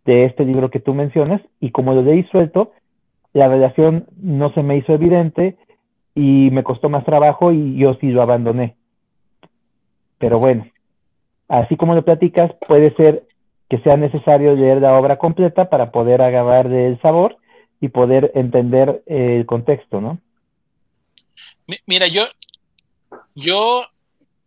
[0.06, 2.72] de este libro que tú mencionas, y como lo leí suelto,
[3.34, 5.58] la relación no se me hizo evidente
[6.16, 8.76] y me costó más trabajo y yo sí lo abandoné.
[10.18, 10.66] Pero bueno,
[11.50, 13.27] así como lo platicas, puede ser
[13.70, 17.38] que sea necesario leer la obra completa para poder agarrar del sabor
[17.82, 20.20] y poder entender el contexto, ¿no?
[21.86, 22.26] Mira, yo,
[23.36, 23.86] yo,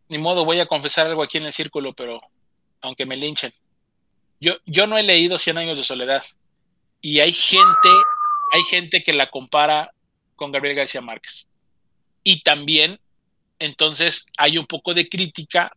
[0.09, 2.21] ni modo, voy a confesar algo aquí en el círculo, pero
[2.81, 3.53] aunque me linchen,
[4.41, 6.23] yo, yo no he leído Cien años de soledad
[7.03, 7.89] y hay gente,
[8.53, 9.93] hay gente que la compara
[10.35, 11.49] con Gabriel García Márquez.
[12.23, 12.99] Y también,
[13.59, 15.73] entonces, hay un poco de crítica.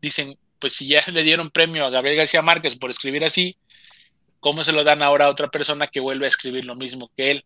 [0.00, 3.54] Dicen, pues si ya le dieron premio a Gabriel García Márquez por escribir así,
[4.40, 7.32] ¿cómo se lo dan ahora a otra persona que vuelve a escribir lo mismo que
[7.32, 7.44] él?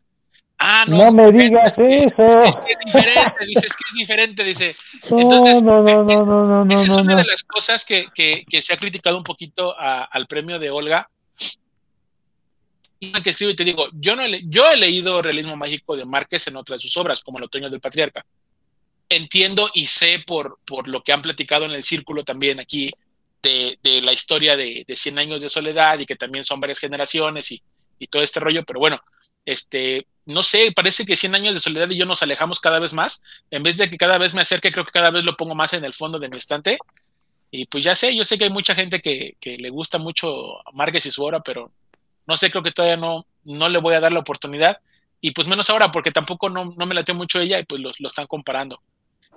[0.57, 2.45] Ah, no, no me digas es eso.
[2.45, 4.77] Es que es diferente, dice, es que es diferente, dice.
[5.11, 8.45] Entonces, no, no, no, no, no, no, esa es una de las cosas que, que,
[8.49, 11.11] que se ha criticado un poquito a, al premio de Olga.
[13.01, 16.47] Que escribo y te digo, yo, no he, yo he leído Realismo Mágico de Márquez
[16.47, 18.25] en otras de sus obras, como El Otoño del Patriarca.
[19.09, 22.93] Entiendo y sé por, por lo que han platicado en el círculo también aquí
[23.43, 26.79] de, de la historia de, de 100 años de soledad y que también son varias
[26.79, 27.63] generaciones y,
[27.99, 29.01] y todo este rollo, pero bueno,
[29.45, 32.93] este, no sé, parece que 100 años de soledad y yo nos alejamos cada vez
[32.93, 33.23] más.
[33.51, 35.73] En vez de que cada vez me acerque, creo que cada vez lo pongo más
[35.73, 36.79] en el fondo de mi estante.
[37.51, 40.59] Y pues ya sé, yo sé que hay mucha gente que, que le gusta mucho
[40.69, 41.73] a Márquez y su obra, pero
[42.27, 44.79] no sé, creo que todavía no, no le voy a dar la oportunidad.
[45.21, 47.91] Y pues menos ahora, porque tampoco no, no me late mucho ella y pues lo,
[47.99, 48.83] lo están comparando.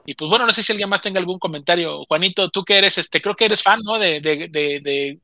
[0.06, 2.06] Y pues bueno, no sé si alguien más tenga algún comentario.
[2.06, 4.00] Juanito, tú que eres, este, creo que eres fan, ¿no?
[4.00, 5.20] De, de, de, de,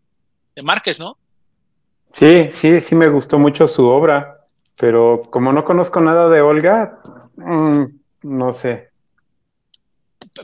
[0.56, 1.18] de Márquez, ¿no?
[2.12, 4.46] Sí, sí, sí me gustó mucho su obra,
[4.80, 7.00] pero como no conozco nada de Olga,
[7.38, 7.86] mmm,
[8.24, 8.90] no sé.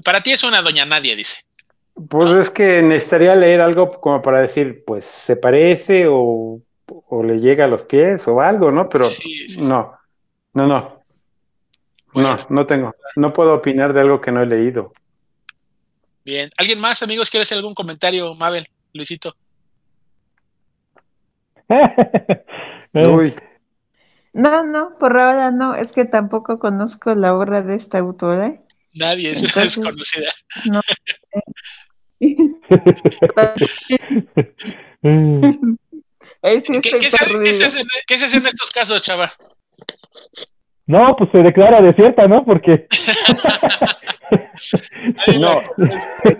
[0.03, 1.37] Para ti es una doña nadie, dice.
[2.09, 7.39] Pues es que necesitaría leer algo como para decir, pues se parece o, o le
[7.39, 8.89] llega a los pies o algo, ¿no?
[8.89, 9.61] Pero Sí, sí, sí.
[9.61, 9.93] no,
[10.53, 10.92] no, no.
[12.13, 12.37] Bueno.
[12.37, 12.95] No, no tengo.
[13.15, 14.91] No puedo opinar de algo que no he leído.
[16.25, 16.49] Bien.
[16.57, 19.35] ¿Alguien más, amigos, quiere hacer algún comentario, Mabel, Luisito?
[22.95, 23.33] Eh, Uy,
[24.33, 28.59] No, no, por ahora no, es que tampoco conozco la obra de esta autora.
[28.93, 30.31] Nadie, es Entonces- desconocida.
[30.65, 30.79] No.
[36.41, 37.67] Ahí sí ¿Qué, estoy qué se, hace- qué se perdida.
[37.67, 39.31] hace en- qué se hace en estos casos, chava?
[40.85, 42.43] No, pues se declara desierta, ¿no?
[42.43, 42.87] Porque
[45.39, 45.61] no.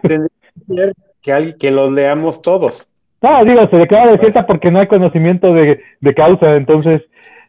[0.02, 0.28] Tendría
[0.68, 2.90] que ser que, alguien- que los leamos todos.
[3.22, 6.52] No, digo, se declara desierta porque no hay conocimiento de, de causa.
[6.52, 7.02] Entonces,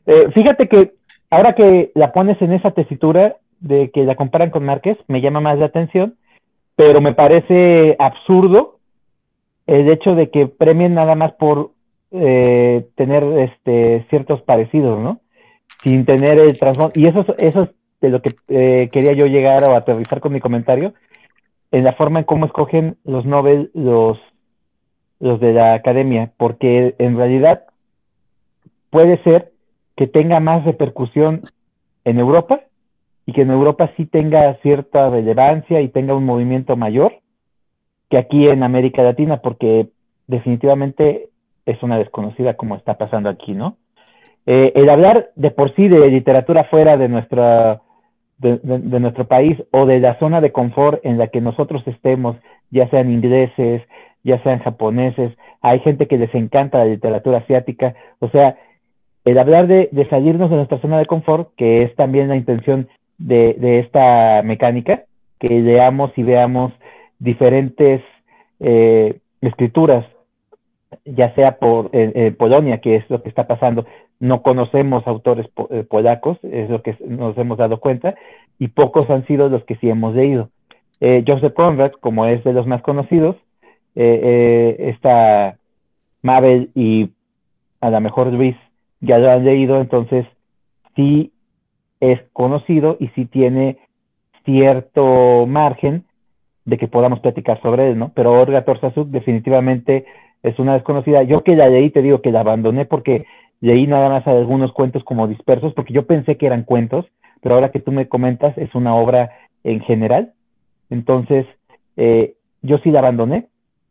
[0.06, 0.92] eh, fíjate que
[1.30, 5.40] ahora que la pones en esa tesitura de que la comparan con Márquez, me llama
[5.40, 6.14] más la atención,
[6.76, 8.78] pero me parece absurdo
[9.66, 11.70] el hecho de que premien nada más por
[12.12, 15.20] eh, tener este, ciertos parecidos, ¿no?
[15.84, 16.92] Sin tener el trasfondo.
[16.96, 17.70] Y eso, es- eso es
[18.00, 20.94] de lo que eh, quería yo llegar o aterrizar con mi comentario,
[21.72, 24.18] en la forma en cómo escogen los Nobel los
[25.20, 27.64] los de la academia, porque en realidad
[28.90, 29.52] puede ser
[29.96, 31.42] que tenga más repercusión
[32.04, 32.60] en Europa
[33.26, 37.14] y que en Europa sí tenga cierta relevancia y tenga un movimiento mayor
[38.10, 39.88] que aquí en América Latina, porque
[40.26, 41.30] definitivamente
[41.66, 43.78] es una desconocida como está pasando aquí, ¿no?
[44.46, 47.80] Eh, el hablar de por sí de literatura fuera de nuestra
[48.38, 52.36] de, nuestro país o de la zona de confort en la que nosotros estemos,
[52.70, 53.82] ya sean ingleses,
[54.22, 55.32] ya sean japoneses,
[55.62, 58.58] hay gente que les encanta la literatura asiática, o sea,
[59.24, 62.88] el hablar de, de salirnos de nuestra zona de confort, que es también la intención
[63.16, 65.04] de, de esta mecánica,
[65.38, 66.72] que leamos y veamos
[67.18, 68.02] diferentes
[68.60, 70.04] eh, escrituras,
[71.04, 73.86] ya sea por eh, eh, Polonia, que es lo que está pasando,
[74.20, 78.14] no conocemos autores po eh, polacos, es lo que nos hemos dado cuenta,
[78.58, 80.50] y pocos han sido los que sí hemos leído.
[81.26, 83.36] Joseph Conrad, como es de los más conocidos,
[83.94, 85.58] esta
[86.22, 87.10] Mabel y
[87.82, 88.56] a lo mejor Luis
[89.02, 90.24] ya lo han leído, entonces
[90.96, 91.30] sí
[92.00, 93.76] es conocido y sí tiene
[94.46, 96.04] cierto margen
[96.64, 98.12] de que podamos platicar sobre él, ¿no?
[98.14, 100.06] Pero Olga Torzazuk definitivamente
[100.44, 101.22] es una desconocida.
[101.24, 103.26] Yo que la leí, te digo que la abandoné porque
[103.60, 107.06] leí nada más algunos cuentos como dispersos, porque yo pensé que eran cuentos,
[107.40, 109.30] pero ahora que tú me comentas es una obra
[109.64, 110.32] en general.
[110.90, 111.46] Entonces,
[111.96, 113.46] eh, yo sí la abandoné.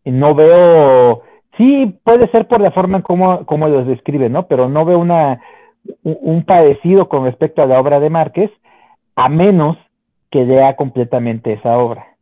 [0.05, 1.23] No veo,
[1.57, 4.47] sí puede ser por la forma en cómo, cómo los describe, ¿no?
[4.47, 5.41] Pero no veo una,
[6.03, 8.51] un, parecido con respecto a la obra de Márquez,
[9.15, 9.77] a menos
[10.29, 12.12] que lea completamente esa obra.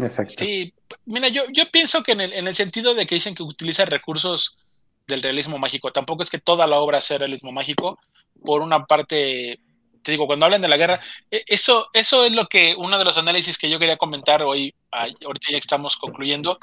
[0.00, 0.34] Exacto.
[0.38, 0.72] Sí,
[1.06, 3.84] mira, yo, yo pienso que en el, en el sentido de que dicen que utiliza
[3.84, 4.58] recursos
[5.06, 7.98] del realismo mágico, tampoco es que toda la obra sea realismo mágico,
[8.44, 9.60] por una parte,
[10.02, 11.00] te digo, cuando hablan de la guerra,
[11.30, 15.50] eso, eso es lo que uno de los análisis que yo quería comentar hoy, ahorita
[15.50, 16.58] ya estamos concluyendo,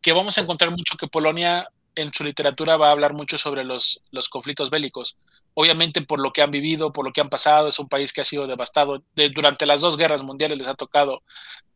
[0.00, 3.64] que vamos a encontrar mucho que Polonia en su literatura va a hablar mucho sobre
[3.64, 5.16] los, los conflictos bélicos.
[5.60, 8.20] Obviamente por lo que han vivido, por lo que han pasado, es un país que
[8.20, 9.02] ha sido devastado.
[9.16, 11.24] De, durante las dos guerras mundiales les ha tocado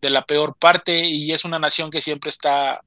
[0.00, 2.80] de la peor parte y es una nación que siempre está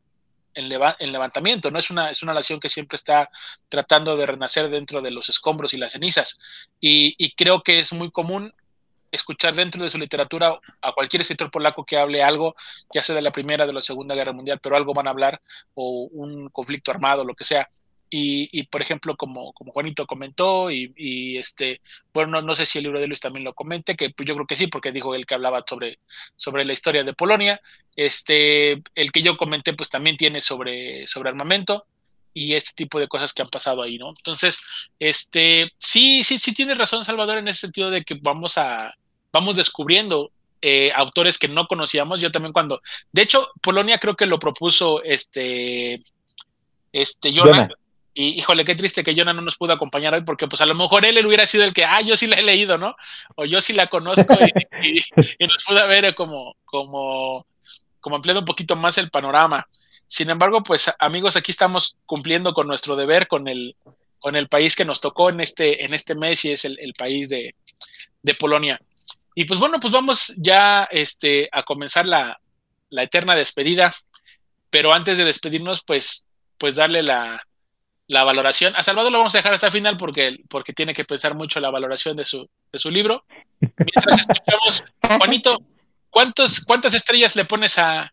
[0.54, 1.80] en, leva en, levantamiento, ¿no?
[1.80, 3.30] Es una, es una nación que siempre está
[3.68, 6.40] tratando de renacer dentro de los escombros y las cenizas.
[6.80, 8.54] Y, creo que es muy común
[9.12, 12.56] escuchar dentro de su literatura a cualquier escritor polaco que hable algo,
[12.94, 15.42] ya sea de la Primera, de la Segunda Guerra Mundial, pero algo van a hablar,
[15.74, 17.68] o un conflicto armado, lo que sea.
[18.10, 21.82] Y, y por ejemplo, como, como Juanito comentó, y, y este,
[22.14, 24.36] bueno, no, no, sé si el libro de Luis también lo comente, que pues yo
[24.36, 26.00] creo que sí, porque dijo él que hablaba sobre,
[26.36, 27.60] sobre la historia de Polonia.
[27.96, 31.86] Este, el que yo comenté, pues también tiene sobre, sobre armamento
[32.34, 34.10] y este tipo de cosas que han pasado ahí, ¿no?
[34.10, 34.60] Entonces,
[35.00, 38.94] este, sí, sí, sí tienes razón, Salvador, en ese sentido de que vamos a,
[39.32, 42.20] vamos descubriendo eh, autores que no conocíamos.
[42.20, 46.02] Yo también cuando, de hecho, Polonia creo que lo propuso este,
[46.92, 47.32] este.
[48.18, 50.74] Y híjole, qué triste que Jonah no nos pudo acompañar hoy, porque pues a lo
[50.74, 52.96] mejor él, él hubiera sido el que, ah, yo sí la he leído, ¿no?
[53.36, 54.34] O yo sí la conozco
[54.82, 57.46] y, nos pudo ver como, como,
[58.00, 59.68] como ampliando un poquito más el panorama.
[60.08, 63.76] Sin embargo, pues amigos, aquí estamos cumpliendo con nuestro deber, con el,
[64.18, 67.28] con el país que nos tocó en este, en este mes y es el, país
[67.28, 67.54] de,
[68.40, 68.80] Polonia.
[69.36, 72.40] Y pues bueno, pues vamos ya este, a comenzar la,
[72.90, 73.94] la eterna despedida,
[74.70, 76.26] pero antes de despedirnos, pues,
[76.58, 77.46] pues darle la,
[78.08, 78.76] la valoración.
[78.76, 81.60] A Salvador lo vamos a dejar hasta el final porque, porque tiene que pensar mucho
[81.60, 83.24] la valoración de su, de su libro.
[83.60, 84.84] Mientras escuchamos,
[85.18, 85.62] Juanito,
[86.10, 88.12] ¿cuántos, ¿cuántas estrellas le pones a,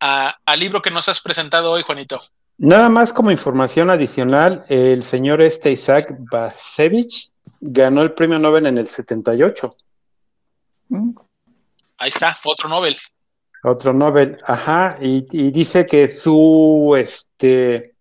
[0.00, 2.20] al libro que nos has presentado hoy, Juanito?
[2.56, 7.30] Nada más como información adicional, el señor este Isaac Basevich
[7.60, 9.76] ganó el premio Nobel en el 78.
[11.98, 12.96] Ahí está, otro Nobel.
[13.62, 17.94] Otro Nobel, ajá, y, y dice que su, este,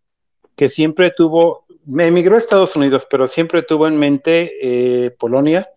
[0.57, 5.69] que siempre tuvo, me emigró a Estados Unidos, pero siempre tuvo en mente eh, Polonia.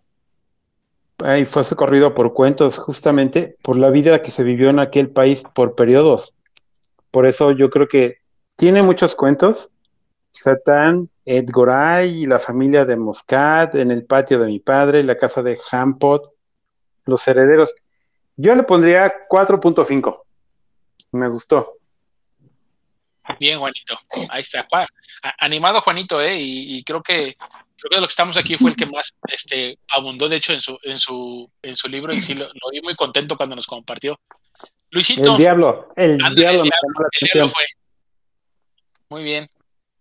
[1.39, 5.43] Y fue socorrido por cuentos, justamente por la vida que se vivió en aquel país
[5.53, 6.33] por periodos.
[7.11, 8.17] Por eso yo creo que
[8.55, 9.69] tiene muchos cuentos.
[10.31, 15.43] Satán, Edgoray y la familia de Moscat, en el patio de mi padre, la casa
[15.43, 16.33] de Hampot,
[17.05, 17.75] los herederos.
[18.35, 20.21] Yo le pondría 4.5.
[21.11, 21.80] Me gustó.
[23.39, 23.99] Bien, Juanito.
[24.29, 24.67] Ahí está.
[25.39, 26.37] Animado Juanito, ¿eh?
[26.39, 29.79] Y, creo que creo que de lo que estamos aquí fue el que más este,
[29.91, 32.95] abundó, de hecho, en su, en su, en su libro, y sí lo, vi muy
[32.95, 34.19] contento cuando nos compartió.
[34.91, 35.31] Luisito.
[35.31, 36.63] El diablo, el diablo,
[37.47, 37.63] fue.
[39.09, 39.47] Muy bien.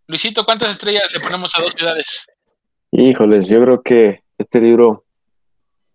[0.06, 2.26] Luisito, ¿cuántas estrellas le ponemos a dos ciudades?
[2.90, 5.04] Híjoles, yo creo que este libro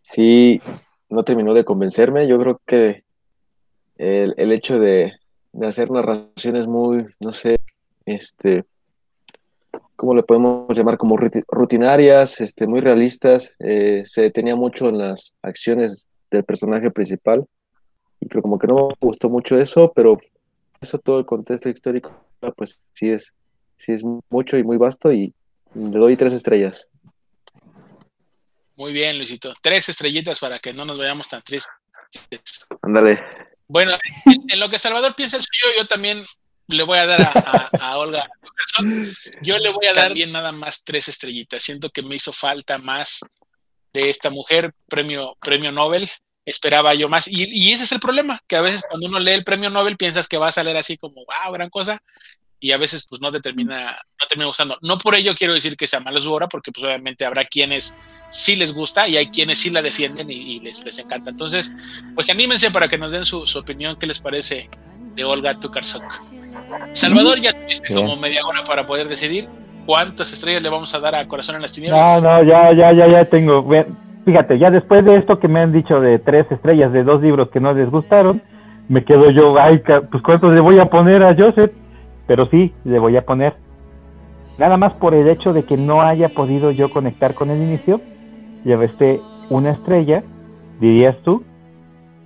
[0.02, 0.61] sí
[1.10, 2.27] no terminó de convencerme.
[2.27, 3.03] Yo creo que
[3.97, 5.14] el, el hecho de,
[5.56, 7.57] de hacer narraciones muy, no sé,
[8.06, 8.65] este,
[9.95, 10.98] ¿cómo le podemos llamar?
[10.98, 13.56] Como rutinarias, este, muy realistas.
[13.60, 17.45] Eh, se detenía mucho en las acciones del personaje principal.
[18.19, 20.19] Y creo como que no me gustó mucho eso, pero
[20.82, 22.11] eso todo el contexto histórico,
[22.57, 23.34] pues sí es,
[23.77, 25.34] sí es mucho y muy vasto y
[25.73, 26.88] le doy tres estrellas.
[28.76, 29.53] Muy bien, Luisito.
[29.61, 31.72] Tres estrellitas para que no nos vayamos tan tristes.
[32.82, 33.23] Ándale.
[33.67, 36.23] Bueno, en, lo que Salvador piensa el suyo, yo también
[36.67, 37.31] le voy a dar
[37.79, 38.27] a, Olga.
[39.41, 41.63] Yo le voy a dar bien nada más tres estrellitas.
[41.63, 43.19] Siento que me hizo falta más
[43.93, 46.09] de esta mujer, premio, premio Nobel.
[46.45, 47.27] Esperaba yo más.
[47.27, 49.97] Y, y, ese es el problema, que a veces cuando uno lee el premio Nobel
[49.97, 52.01] piensas que va a salir así como, wow, gran cosa
[52.65, 54.75] y a veces pues no te termina, no termina gustando.
[54.81, 57.95] No por ello quiero decir que sea mala su obra, porque pues obviamente habrá quienes
[58.29, 61.29] sí les gusta y hay quienes sí la defienden y, les, les encanta.
[61.29, 61.75] Entonces,
[62.15, 64.67] pues anímense para que nos den su, opinión, qué les parece
[65.13, 66.03] de Olga Tukarsok.
[66.93, 69.47] Salvador, ya tuviste como media hora para poder decidir
[69.85, 72.23] cuántas estrellas le vamos a dar a Corazón en las Tinieblas.
[72.23, 73.63] No, no, ya, ya, ya, ya tengo.
[74.25, 77.49] Fíjate, ya después de esto que me han dicho de tres estrellas de dos libros
[77.51, 78.41] que no les gustaron,
[78.89, 81.71] me quedo yo, ay, pues cuántos le voy a poner a Joseph
[82.27, 83.56] pero sí, le voy a poner.
[84.57, 88.02] Nada más por el hecho de que no haya podido yo conectar con el inicio,
[88.64, 90.23] llevaste una estrella,
[90.80, 91.43] dirías tú,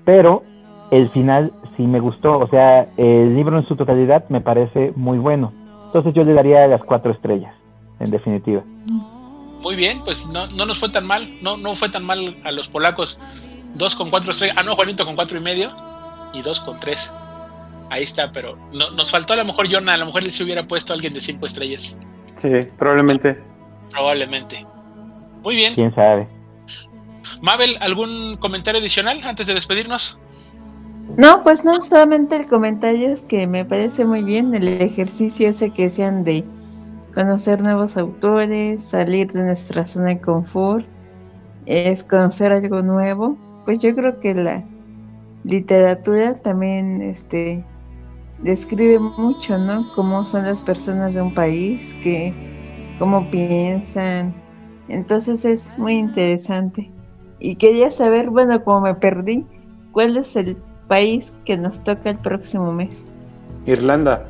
[0.05, 0.43] pero
[0.91, 5.17] el final sí me gustó, o sea, el libro en su totalidad me parece muy
[5.17, 5.53] bueno.
[5.87, 7.53] Entonces yo le daría las cuatro estrellas,
[7.99, 8.61] en definitiva.
[9.61, 12.51] Muy bien, pues no, no nos fue tan mal, no, no fue tan mal a
[12.51, 13.19] los polacos.
[13.75, 15.69] Dos con cuatro estrellas, ah no, Juanito con cuatro y medio
[16.33, 17.13] y dos con tres.
[17.89, 20.43] Ahí está, pero no, nos faltó a lo mejor Jonah, a lo mejor él se
[20.43, 21.97] hubiera puesto a alguien de cinco estrellas.
[22.41, 23.41] Sí, probablemente.
[23.91, 24.65] Probablemente.
[25.41, 25.73] Muy bien.
[25.75, 26.27] ¿Quién sabe?
[27.41, 30.19] Mabel, ¿algún comentario adicional antes de despedirnos?
[31.17, 35.71] No, pues no, solamente el comentario es que me parece muy bien el ejercicio ese
[35.71, 36.43] que sean de
[37.13, 40.85] conocer nuevos autores, salir de nuestra zona de confort,
[41.65, 43.37] es conocer algo nuevo.
[43.65, 44.63] Pues yo creo que la
[45.43, 47.65] literatura también este
[48.43, 49.87] describe mucho, ¿no?
[49.95, 52.33] Cómo son las personas de un país, que
[52.97, 54.33] cómo piensan.
[54.87, 56.91] Entonces es muy interesante.
[57.39, 59.45] Y quería saber, bueno, como me perdí,
[59.91, 60.57] ¿cuál es el
[60.87, 63.05] país que nos toca el próximo mes?
[63.65, 64.27] Irlanda.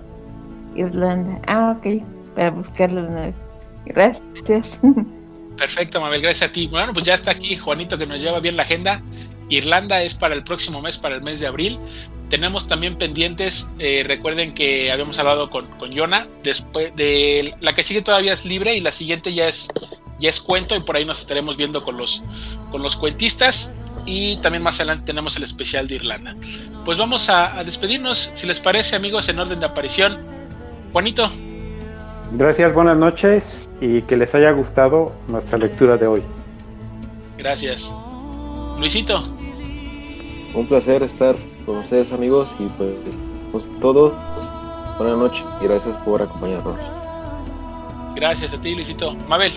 [0.76, 1.42] Irlanda.
[1.48, 2.04] Ah, ok,
[2.36, 3.36] para buscarlo una vez.
[3.86, 4.80] Gracias.
[5.58, 6.68] Perfecto, Mabel, gracias a ti.
[6.68, 9.02] Bueno, pues ya está aquí Juanito que nos lleva bien la agenda.
[9.50, 11.80] Irlanda es para el próximo mes, para el mes de abril.
[12.30, 17.84] Tenemos también pendientes, eh, recuerden que habíamos hablado con, con Yona, después de la que
[17.84, 19.68] sigue todavía es libre y la siguiente ya es,
[20.20, 22.24] ya es cuento y por ahí nos estaremos viendo con los,
[22.70, 23.74] con los cuentistas
[24.06, 26.36] y también más adelante tenemos el especial de Irlanda.
[26.86, 30.20] Pues vamos a, a despedirnos, si les parece amigos, en orden de aparición.
[30.94, 31.32] Juanito.
[32.34, 36.24] Gracias, buenas noches y que les haya gustado nuestra lectura de hoy.
[37.40, 37.94] Gracias.
[38.78, 39.24] Luisito.
[40.54, 41.36] Un placer estar
[41.70, 42.94] con ustedes amigos y pues,
[43.52, 44.12] pues todos,
[44.98, 46.80] buenas noches y gracias por acompañarnos.
[48.16, 49.14] Gracias a ti, Luisito.
[49.28, 49.52] Mabel.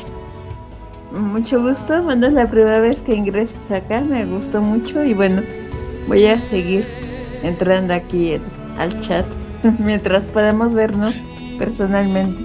[1.11, 5.41] Mucho gusto, bueno, es la primera vez que ingresas acá, me gustó mucho y bueno,
[6.07, 6.87] voy a seguir
[7.43, 8.39] entrando aquí
[8.77, 9.25] al chat
[9.79, 11.15] mientras podamos vernos
[11.59, 12.45] personalmente.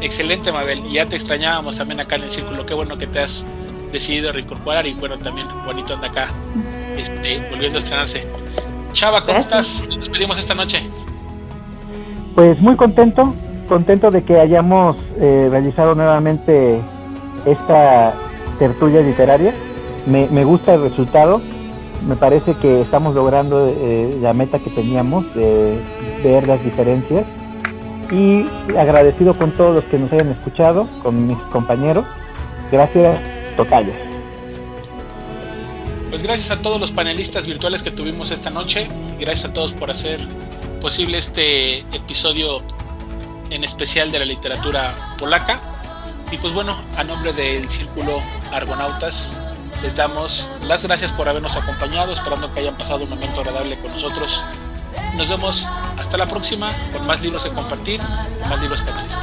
[0.00, 0.86] Excelente, Mabel.
[0.86, 2.64] Y ya te extrañábamos también acá en el círculo.
[2.64, 3.44] Qué bueno que te has
[3.90, 6.28] decidido reincorporar y bueno, también bonito anda acá,
[6.96, 8.24] este, volviendo a estrenarse.
[8.92, 9.86] Chava, ¿cómo estás?
[9.86, 10.82] Nos despedimos esta noche.
[12.34, 13.34] Pues muy contento,
[13.68, 16.80] contento de que hayamos eh, realizado nuevamente
[17.44, 18.14] esta
[18.58, 19.54] tertulia literaria.
[20.06, 21.40] Me, me, gusta el resultado.
[22.06, 25.78] Me parece que estamos logrando eh, la meta que teníamos de
[26.22, 27.24] ver las diferencias.
[28.10, 28.46] Y
[28.76, 32.06] agradecido con todos los que nos hayan escuchado, con mis compañeros.
[32.72, 33.20] Gracias
[33.56, 34.07] totales.
[36.10, 38.88] Pues gracias a todos los panelistas virtuales que tuvimos esta noche.
[39.20, 40.20] Gracias a todos por hacer
[40.80, 42.62] posible este episodio
[43.50, 45.60] en especial de la literatura polaca.
[46.30, 48.22] Y pues bueno, a nombre del Círculo
[48.52, 49.38] Argonautas,
[49.82, 53.92] les damos las gracias por habernos acompañado, esperando que hayan pasado un momento agradable con
[53.92, 54.42] nosotros.
[55.14, 58.00] Nos vemos hasta la próxima con más libros que compartir,
[58.48, 59.22] más libros panelistas.